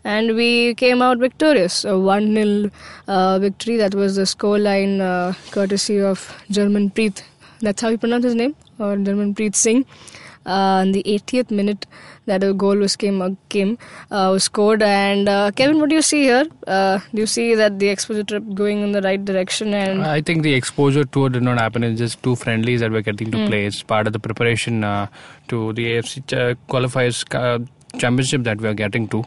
and 0.04 0.34
we 0.34 0.74
came 0.74 1.02
out 1.02 1.18
victorious. 1.18 1.84
A 1.84 1.98
1 1.98 2.34
0 2.34 2.70
uh, 3.06 3.38
victory. 3.38 3.76
That 3.76 3.94
was 3.94 4.16
the 4.16 4.22
scoreline 4.22 5.00
uh, 5.00 5.34
courtesy 5.50 6.00
of 6.00 6.20
Germanpreet. 6.50 7.22
That's 7.60 7.82
how 7.82 7.88
you 7.88 7.98
pronounce 7.98 8.24
his 8.24 8.34
name, 8.34 8.54
or 8.78 8.96
Germanpreet 8.96 9.54
Singh. 9.54 9.84
Uh, 10.56 10.82
in 10.84 10.92
the 10.92 11.02
80th 11.14 11.50
minute, 11.50 11.86
that 12.26 12.42
a 12.42 12.52
goal 12.62 12.76
was 12.84 12.96
came 12.96 13.20
uh, 13.22 13.30
came 13.54 13.72
uh, 14.10 14.28
was 14.32 14.44
scored. 14.44 14.82
And 14.82 15.28
uh, 15.28 15.50
Kevin, 15.60 15.78
what 15.80 15.90
do 15.90 15.96
you 15.96 16.02
see 16.10 16.22
here? 16.22 16.44
Uh, 16.66 16.98
do 17.14 17.20
you 17.20 17.26
see 17.26 17.54
that 17.54 17.78
the 17.78 17.88
exposure 17.88 18.24
trip 18.24 18.44
going 18.54 18.82
in 18.82 18.92
the 18.92 19.02
right 19.02 19.22
direction? 19.32 19.74
And 19.74 20.02
I 20.02 20.20
think 20.20 20.42
the 20.42 20.54
exposure 20.54 21.04
tour 21.04 21.28
did 21.28 21.42
not 21.42 21.58
happen. 21.58 21.84
It's 21.84 21.98
just 21.98 22.22
two 22.22 22.36
friendlies 22.36 22.80
that 22.80 22.90
we're 22.90 23.02
getting 23.02 23.30
to 23.32 23.46
play. 23.46 23.66
It's 23.66 23.82
part 23.82 24.06
of 24.06 24.12
the 24.14 24.18
preparation 24.28 24.84
uh, 24.84 25.06
to 25.48 25.72
the 25.74 25.86
AFC 25.92 26.26
ch- 26.26 26.58
qualifiers 26.68 27.24
championship 27.98 28.42
that 28.44 28.60
we 28.60 28.68
are 28.68 28.74
getting 28.74 29.08
to. 29.08 29.24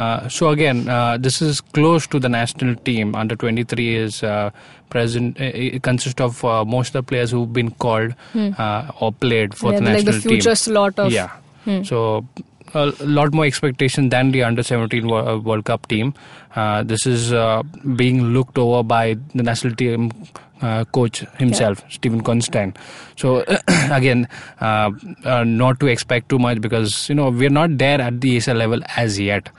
Uh, 0.00 0.28
so 0.28 0.48
again, 0.48 0.88
uh, 0.88 1.16
this 1.18 1.40
is 1.42 1.60
close 1.60 2.06
to 2.06 2.18
the 2.18 2.28
national 2.28 2.74
team. 2.76 3.14
Under 3.14 3.36
23 3.36 3.96
is 3.96 4.22
uh, 4.22 4.50
present. 4.88 5.38
It 5.40 5.82
consists 5.82 6.20
of 6.20 6.44
uh, 6.44 6.64
most 6.64 6.88
of 6.88 6.92
the 6.94 7.02
players 7.10 7.30
who've 7.30 7.52
been 7.52 7.70
called 7.72 8.14
uh, 8.34 8.90
or 9.00 9.12
played 9.12 9.54
for 9.54 9.72
Yeah, 9.72 9.80
the 9.80 9.84
like 9.84 10.04
the 10.04 10.12
national 10.12 10.30
future 10.30 10.50
team. 10.50 10.56
slot 10.56 10.98
of- 10.98 11.12
yeah. 11.12 11.30
So 11.84 12.26
a 12.72 12.86
lot 13.00 13.32
more 13.34 13.44
expectation 13.44 14.08
than 14.08 14.30
the 14.32 14.42
under 14.44 14.62
17 14.62 15.04
uh, 15.10 15.38
World 15.38 15.64
Cup 15.66 15.86
team. 15.88 16.14
Uh, 16.56 16.82
this 16.82 17.06
is 17.06 17.32
uh, 17.32 17.62
being 17.96 18.22
looked 18.38 18.58
over 18.58 18.82
by 18.82 19.16
the 19.34 19.42
national 19.42 19.74
team 19.74 20.10
uh, 20.62 20.84
coach 20.86 21.20
himself, 21.38 21.82
Stephen 21.88 22.22
Constantine. 22.22 22.74
So 23.16 23.44
again, 23.90 24.28
uh, 24.60 24.90
uh, 25.24 25.44
not 25.44 25.80
to 25.80 25.86
expect 25.86 26.28
too 26.28 26.38
much 26.38 26.60
because 26.60 27.08
you 27.08 27.14
know 27.14 27.30
we're 27.30 27.50
not 27.50 27.78
there 27.78 28.00
at 28.00 28.20
the 28.20 28.36
ASL 28.36 28.56
level 28.56 28.80
as 28.96 29.18
yet, 29.18 29.50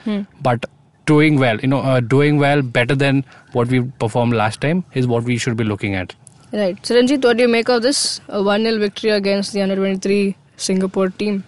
but. 0.41 0.65
Doing 1.07 1.39
well, 1.39 1.59
you 1.59 1.67
know, 1.67 1.79
uh, 1.79 1.99
doing 1.99 2.37
well 2.37 2.61
better 2.61 2.95
than 2.95 3.25
what 3.53 3.67
we 3.67 3.81
performed 3.81 4.33
last 4.33 4.61
time 4.61 4.85
is 4.93 5.07
what 5.07 5.23
we 5.23 5.35
should 5.35 5.57
be 5.57 5.63
looking 5.63 5.95
at. 5.95 6.13
right, 6.53 6.85
so 6.85 6.95
Ranjit, 6.95 7.25
what 7.25 7.37
do 7.37 7.43
you 7.43 7.49
make 7.49 7.69
of 7.69 7.81
this? 7.81 8.21
A 8.29 8.41
1 8.41 8.63
0 8.63 8.79
victory 8.79 9.09
against 9.09 9.51
the 9.51 9.63
under 9.63 9.75
23 9.75 10.37
Singapore 10.57 11.09
team. 11.09 11.43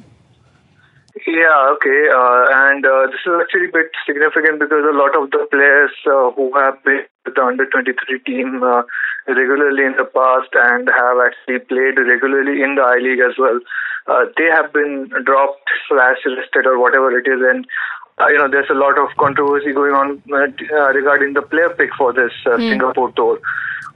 Yeah, 1.27 1.73
okay. 1.77 2.09
Uh, 2.09 2.43
and 2.67 2.85
uh, 2.85 3.05
this 3.07 3.21
is 3.25 3.33
actually 3.39 3.69
a 3.69 3.71
bit 3.71 3.91
significant 4.05 4.59
because 4.59 4.83
a 4.83 4.97
lot 4.97 5.15
of 5.15 5.29
the 5.29 5.45
players 5.51 5.91
uh, 6.09 6.31
who 6.31 6.51
have 6.57 6.83
been 6.83 7.05
with 7.25 7.35
the 7.35 7.43
under 7.43 7.65
23 7.65 8.19
team 8.25 8.63
uh, 8.63 8.81
regularly 9.27 9.85
in 9.85 9.95
the 9.97 10.05
past 10.05 10.49
and 10.53 10.87
have 10.87 11.17
actually 11.25 11.59
played 11.59 11.97
regularly 11.97 12.61
in 12.61 12.75
the 12.75 12.81
I 12.81 12.97
League 12.97 13.19
as 13.19 13.37
well, 13.37 13.59
uh, 14.07 14.25
they 14.37 14.49
have 14.51 14.73
been 14.73 15.09
dropped 15.23 15.69
slash 15.87 16.17
listed 16.25 16.65
or 16.65 16.79
whatever 16.79 17.17
it 17.17 17.27
is. 17.27 17.39
And 17.39 17.65
uh, 18.19 18.27
you 18.27 18.37
know, 18.37 18.49
there's 18.49 18.69
a 18.69 18.75
lot 18.75 18.97
of 18.99 19.15
controversy 19.17 19.71
going 19.73 19.93
on 19.93 20.21
uh, 20.31 20.47
uh, 20.75 20.93
regarding 20.93 21.33
the 21.33 21.41
player 21.41 21.69
pick 21.69 21.89
for 21.97 22.13
this 22.13 22.31
uh, 22.45 22.57
Singapore 22.57 23.11
tour. 23.13 23.39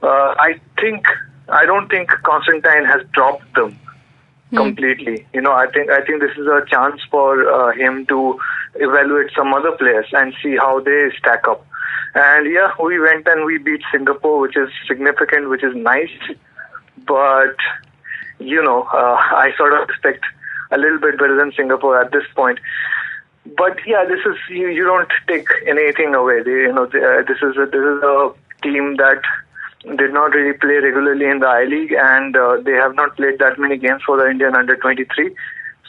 Uh, 0.02 0.34
I 0.38 0.60
think 0.80 1.04
I 1.48 1.64
don't 1.64 1.88
think 1.88 2.10
Constantine 2.24 2.84
has 2.84 3.02
dropped 3.12 3.54
them 3.54 3.78
completely. 4.54 5.26
You 5.32 5.40
know, 5.40 5.52
I 5.52 5.66
think 5.70 5.90
I 5.90 6.04
think 6.04 6.20
this 6.20 6.36
is 6.36 6.46
a 6.46 6.64
chance 6.68 7.00
for 7.10 7.50
uh, 7.50 7.72
him 7.72 8.06
to 8.06 8.38
evaluate 8.74 9.30
some 9.36 9.52
other 9.52 9.72
players 9.72 10.06
and 10.12 10.34
see 10.42 10.56
how 10.56 10.80
they 10.80 11.10
stack 11.18 11.46
up. 11.48 11.64
And 12.14 12.52
yeah, 12.52 12.70
we 12.82 12.98
went 12.98 13.26
and 13.26 13.44
we 13.44 13.58
beat 13.58 13.82
Singapore, 13.92 14.40
which 14.40 14.56
is 14.56 14.68
significant, 14.86 15.48
which 15.50 15.62
is 15.62 15.74
nice. 15.74 16.10
but 17.06 17.56
you 18.38 18.62
know, 18.62 18.82
uh, 18.92 19.16
I 19.44 19.52
sort 19.56 19.74
of 19.74 19.88
expect 19.88 20.24
a 20.70 20.78
little 20.78 20.98
bit 20.98 21.18
better 21.18 21.36
than 21.36 21.52
Singapore 21.52 22.00
at 22.00 22.12
this 22.12 22.24
point. 22.34 22.58
But 23.56 23.78
yeah, 23.86 24.04
this 24.04 24.20
is 24.26 24.36
you. 24.50 24.68
You 24.68 24.84
don't 24.84 25.08
take 25.26 25.48
anything 25.66 26.14
away. 26.14 26.42
They, 26.42 26.68
you 26.68 26.72
know, 26.72 26.86
they, 26.86 26.98
uh, 26.98 27.22
this 27.26 27.38
is 27.42 27.56
a, 27.56 27.64
this 27.66 27.80
is 27.80 28.02
a 28.02 28.32
team 28.62 28.96
that 28.96 29.22
did 29.96 30.12
not 30.12 30.34
really 30.34 30.56
play 30.58 30.74
regularly 30.74 31.26
in 31.26 31.38
the 31.38 31.46
I 31.46 31.64
League, 31.64 31.92
and 31.92 32.36
uh, 32.36 32.58
they 32.62 32.72
have 32.72 32.94
not 32.94 33.16
played 33.16 33.38
that 33.38 33.58
many 33.58 33.78
games 33.78 34.02
for 34.04 34.18
the 34.18 34.28
Indian 34.28 34.54
under 34.54 34.76
23. 34.76 35.34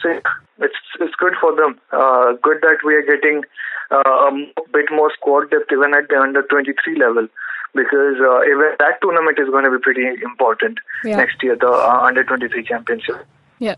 So 0.00 0.20
it's 0.60 0.76
it's 1.00 1.14
good 1.16 1.34
for 1.40 1.54
them. 1.56 1.80
Uh, 1.92 2.32
good 2.42 2.58
that 2.62 2.78
we 2.84 2.94
are 2.94 3.02
getting 3.02 3.42
uh, 3.90 4.02
a 4.06 4.32
bit 4.72 4.86
more 4.90 5.10
squad 5.16 5.50
depth 5.50 5.72
even 5.72 5.94
at 5.94 6.08
the 6.08 6.18
under 6.20 6.42
23 6.42 6.98
level 6.98 7.26
because 7.74 8.16
uh, 8.20 8.42
even 8.44 8.74
that 8.78 9.00
tournament 9.02 9.38
is 9.38 9.48
going 9.48 9.64
to 9.64 9.70
be 9.70 9.78
pretty 9.82 10.06
important 10.22 10.78
Yeah. 11.04 11.16
next 11.16 11.42
year, 11.42 11.56
the 11.56 11.68
uh, 11.68 12.00
under 12.02 12.24
23 12.24 12.64
championship. 12.64 13.26
Yeah. 13.58 13.76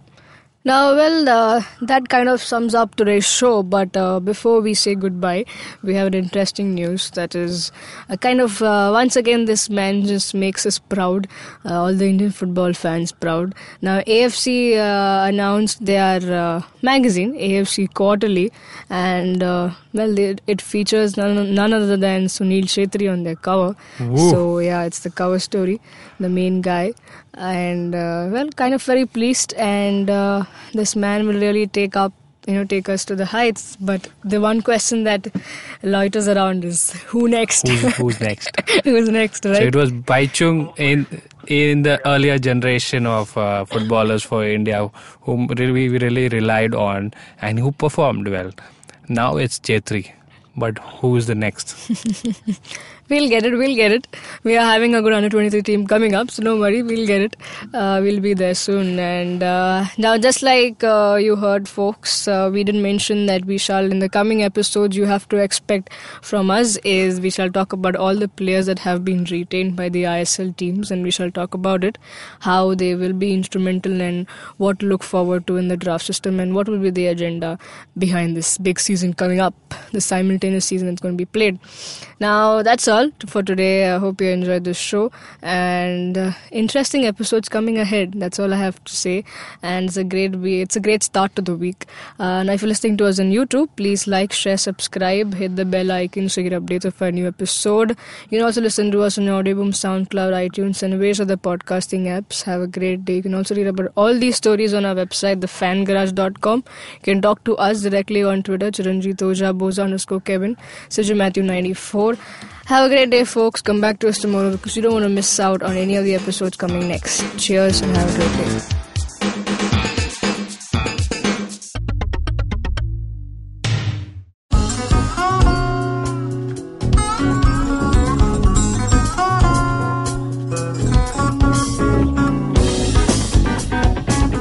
Now, 0.65 0.95
well, 0.95 1.29
uh, 1.29 1.63
that 1.81 2.09
kind 2.09 2.29
of 2.29 2.41
sums 2.41 2.73
up 2.73 2.95
today's 2.95 3.27
show. 3.29 3.65
But 3.65 3.97
uh, 3.97 4.21
before 4.21 4.61
we 4.61 4.75
say 4.75 4.95
goodbye, 4.95 5.45
we 5.83 5.95
have 5.95 6.07
an 6.07 6.15
interesting 6.15 6.73
news. 6.75 7.11
That 7.11 7.35
is, 7.35 7.73
a 8.09 8.17
kind 8.17 8.41
of 8.41 8.63
uh, 8.63 8.91
once 8.93 9.17
again, 9.17 9.47
this 9.47 9.69
man 9.69 10.05
just 10.05 10.35
makes 10.35 10.65
us 10.65 10.79
proud. 10.79 11.27
Uh, 11.65 11.83
all 11.83 11.95
the 11.95 12.07
Indian 12.07 12.31
football 12.31 12.73
fans 12.75 13.11
proud. 13.11 13.57
Now, 13.81 14.03
AFC 14.03 14.77
uh, 14.77 15.27
announced 15.27 15.85
their 15.85 16.21
uh, 16.33 16.63
magazine, 16.81 17.35
AFC 17.35 17.93
Quarterly, 17.93 18.53
and 18.89 19.43
uh, 19.43 19.71
well, 19.95 20.15
they, 20.15 20.37
it 20.47 20.61
features 20.61 21.17
none, 21.17 21.55
none 21.55 21.73
other 21.73 21.97
than 21.97 22.25
Sunil 22.27 22.65
Chhetri 22.65 23.11
on 23.13 23.25
their 23.25 23.37
cover. 23.37 23.77
So 24.31 24.59
yeah, 24.59 24.85
it's 24.85 25.01
the 25.01 25.11
cover 25.11 25.39
story, 25.39 25.81
the 26.19 26.29
main 26.29 26.61
guy, 26.63 26.95
and 27.35 27.95
uh, 27.95 28.29
well, 28.33 28.49
kind 28.51 28.75
of 28.75 28.83
very 28.83 29.07
pleased. 29.07 29.55
And 29.55 30.09
uh, 30.09 30.45
this 30.73 30.97
man 30.97 31.27
will 31.27 31.39
really 31.41 31.67
take 31.67 31.97
up, 31.97 32.13
you 32.47 32.55
know, 32.55 32.65
take 32.65 32.89
us 32.89 33.05
to 33.07 33.17
the 33.17 33.27
heights. 33.27 33.77
But 33.81 34.09
the 34.25 34.41
one 34.41 34.63
question 34.63 35.05
that 35.05 35.29
loiters 35.83 36.29
around 36.35 36.65
is 36.65 36.93
who 37.07 37.29
next? 37.29 37.69
Who's, 37.69 37.97
who's 37.97 38.21
next? 38.21 38.51
Who's 38.85 39.09
next, 39.09 39.45
right? 39.45 39.57
So 39.57 39.63
it 39.63 39.77
was 39.77 39.93
Baichung 39.93 40.79
in 40.79 41.07
in 41.49 41.83
the 41.83 42.01
earlier 42.07 42.39
generation 42.39 43.05
of 43.05 43.37
uh, 43.37 43.65
footballers 43.65 44.23
for 44.23 44.45
India, 44.45 44.89
whom 45.23 45.49
really, 45.49 45.73
we 45.73 45.89
really 45.99 46.29
relied 46.29 46.75
on 46.75 47.13
and 47.41 47.59
who 47.59 47.73
performed 47.73 48.29
well. 48.29 48.53
Now 49.09 49.37
it's 49.37 49.59
Chhetri, 49.59 50.13
but 50.57 50.79
who's 50.79 51.27
the 51.27 51.35
next? 51.35 51.77
We'll 53.13 53.29
get 53.29 53.45
it. 53.45 53.55
We'll 53.59 53.75
get 53.77 53.93
it. 53.93 54.07
We 54.43 54.57
are 54.57 54.65
having 54.65 54.95
a 54.95 55.03
good 55.03 55.13
under 55.13 55.29
23 55.29 55.61
team 55.61 55.87
coming 55.87 56.15
up, 56.15 56.31
so 56.31 56.43
don't 56.43 56.61
worry. 56.61 56.83
We'll 56.83 57.07
get 57.07 57.21
it. 57.21 57.37
Uh, 57.75 58.01
we'll 58.03 58.21
be 58.21 58.33
there 58.33 58.55
soon. 58.55 58.99
And 58.99 59.43
uh, 59.43 59.85
now, 59.99 60.17
just 60.17 60.43
like 60.43 60.83
uh, 60.83 61.19
you 61.21 61.37
heard, 61.37 61.69
folks, 61.69 62.27
uh, 62.27 62.49
we 62.51 62.65
didn't 62.65 62.81
mention 62.81 63.27
that 63.27 63.45
we 63.45 63.59
shall, 63.59 63.85
in 63.85 63.99
the 63.99 64.09
coming 64.09 64.43
episodes, 64.43 64.97
you 64.97 65.05
have 65.05 65.29
to 65.29 65.37
expect 65.37 65.91
from 66.23 66.51
us 66.51 66.79
is 66.85 67.21
we 67.21 67.29
shall 67.29 67.51
talk 67.51 67.75
about 67.75 67.97
all 67.97 68.17
the 68.17 68.29
players 68.29 68.65
that 68.65 68.79
have 68.79 69.05
been 69.05 69.25
retained 69.25 69.77
by 69.77 69.91
the 69.91 70.05
ISL 70.05 70.57
teams, 70.57 70.91
and 70.91 71.03
we 71.03 71.11
shall 71.11 71.31
talk 71.31 71.53
about 71.53 71.85
it, 71.85 71.99
how 72.41 72.75
they 72.75 72.95
will 72.95 73.13
be 73.13 73.35
instrumental 73.35 74.01
and 74.01 74.27
what 74.57 74.79
to 74.79 74.87
look 74.87 75.03
forward 75.03 75.47
to 75.49 75.59
in 75.59 75.69
the 75.69 75.77
draft 75.77 76.07
system, 76.07 76.41
and 76.41 76.55
what 76.55 76.67
will 76.67 76.79
be 76.79 76.89
the 76.89 77.09
agenda 77.09 77.59
behind 77.99 78.39
this 78.39 78.57
big 78.57 78.81
season 78.81 79.13
coming 79.13 79.39
up, 79.39 79.55
the 79.93 80.01
simultaneous 80.01 80.65
season 80.65 80.89
that's 80.89 81.03
going 81.03 81.13
to 81.13 81.27
be 81.27 81.27
played. 81.27 81.59
Now, 82.19 82.63
that's 82.63 82.89
all 82.89 83.02
for 83.27 83.43
today. 83.43 83.91
I 83.91 83.99
hope 83.99 84.21
you 84.21 84.29
enjoyed 84.29 84.65
this 84.65 84.77
show 84.79 85.11
and 85.43 86.17
uh, 86.17 86.33
interesting 86.51 87.07
episodes 87.07 87.49
coming 87.49 87.79
ahead. 87.79 88.13
That's 88.17 88.39
all 88.39 88.53
I 88.53 88.57
have 88.57 88.83
to 88.85 88.95
say. 88.95 89.25
And 89.63 89.87
it's 89.89 89.97
a 89.97 90.05
great. 90.05 90.35
It's 90.35 90.77
a 90.77 90.81
great 90.81 91.03
start 91.03 91.35
to 91.37 91.43
the 91.43 91.55
week. 91.55 91.87
Uh, 92.19 92.43
now, 92.43 92.53
if 92.53 92.63
you're 92.63 92.69
listening 92.69 92.97
to 92.99 93.07
us 93.07 93.19
on 93.19 93.31
YouTube, 93.31 93.69
please 93.77 94.07
like, 94.07 94.33
share, 94.33 94.57
subscribe, 94.57 95.35
hit 95.35 95.57
the 95.57 95.65
bell 95.65 95.91
icon 95.91 96.29
so 96.29 96.41
you 96.41 96.51
get 96.51 96.63
updates 96.63 96.85
of 96.85 97.01
our 97.03 97.11
new 97.11 97.27
episode. 97.27 97.97
You 98.31 98.39
can 98.39 98.43
also 98.47 98.61
listen 98.61 98.91
to 98.93 99.03
us 99.03 99.19
on 99.19 99.25
Audioboom, 99.25 99.73
SoundCloud, 99.73 100.33
iTunes, 100.49 100.83
and 100.83 100.95
various 100.95 101.21
other 101.21 101.37
podcasting 101.37 102.05
apps. 102.05 102.43
Have 102.45 102.61
a 102.61 102.67
great 102.67 103.05
day. 103.05 103.17
You 103.17 103.23
can 103.23 103.35
also 103.35 103.55
read 103.55 103.67
about 103.67 103.93
all 103.97 104.19
these 104.19 104.37
stories 104.37 104.75
on 104.75 104.85
our 104.85 104.95
website, 104.95 105.41
thefangarage.com. 105.41 106.65
You 106.95 107.03
can 107.03 107.23
talk 107.23 107.45
to 107.45 107.57
us 107.57 107.83
directly 107.83 108.23
on 108.23 108.43
Twitter, 108.43 108.71
Chiranjit 108.71 109.17
Oja, 109.17 109.57
Boza 109.57 109.85
underscore 109.85 110.21
Kevin, 110.21 110.57
Siju 110.89 111.17
Matthew 111.17 111.43
94. 111.43 112.17
Have 112.73 112.87
a 112.87 112.89
great 112.89 113.11
day, 113.11 113.25
folks. 113.25 113.61
Come 113.61 113.83
back 113.83 113.99
to 113.99 114.09
us 114.09 114.19
tomorrow 114.19 114.53
because 114.53 114.77
you 114.77 114.81
don't 114.81 114.95
want 114.95 115.03
to 115.03 115.11
miss 115.11 115.39
out 115.39 115.63
on 115.63 115.77
any 115.77 115.95
of 115.97 116.05
the 116.05 116.15
episodes 116.15 116.57
coming 116.57 116.89
next. 116.89 117.23
Cheers 117.39 117.83
and 117.83 117.95
have 117.95 118.09
a 118.09 118.17
great 118.17 118.33
day. 118.39 118.49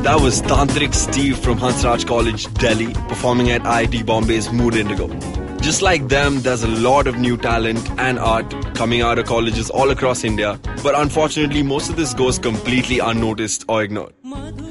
That 0.03 0.21
was 0.21 0.41
Tantric 0.43 0.93
Steve 0.93 1.37
from 1.37 1.59
Hansraj 1.59 2.07
College, 2.07 2.53
Delhi, 2.53 2.93
performing 3.09 3.51
at 3.51 3.63
IIT 3.63 4.05
Bombay's 4.05 4.49
Mood 4.53 4.75
Indigo. 4.75 5.09
Just 5.61 5.83
like 5.83 6.07
them, 6.07 6.41
there's 6.41 6.63
a 6.63 6.67
lot 6.67 7.05
of 7.05 7.17
new 7.17 7.37
talent 7.37 7.87
and 7.99 8.17
art 8.17 8.49
coming 8.73 9.01
out 9.01 9.19
of 9.19 9.27
colleges 9.27 9.69
all 9.69 9.91
across 9.91 10.23
India, 10.23 10.59
but 10.81 10.95
unfortunately, 10.99 11.61
most 11.61 11.89
of 11.89 11.95
this 11.97 12.15
goes 12.15 12.39
completely 12.39 12.97
unnoticed 12.97 13.63
or 13.69 13.83
ignored. 13.83 14.11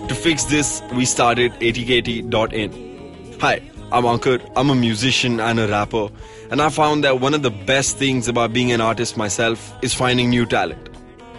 To 0.09 0.15
fix 0.17 0.45
this, 0.45 0.83
we 0.93 1.05
started 1.05 1.53
atkt.in. 1.61 3.39
Hi, 3.41 3.63
I'm 3.93 4.03
Ankur, 4.03 4.53
I'm 4.57 4.69
a 4.69 4.75
musician 4.75 5.39
and 5.39 5.61
a 5.61 5.69
rapper, 5.69 6.09
and 6.51 6.61
I 6.61 6.69
found 6.71 7.05
that 7.05 7.21
one 7.21 7.35
of 7.35 7.43
the 7.43 7.53
best 7.53 7.97
things 7.97 8.27
about 8.27 8.53
being 8.53 8.73
an 8.73 8.81
artist 8.81 9.17
myself 9.17 9.73
is 9.83 9.95
finding 9.95 10.29
new 10.29 10.45
talent. 10.45 10.90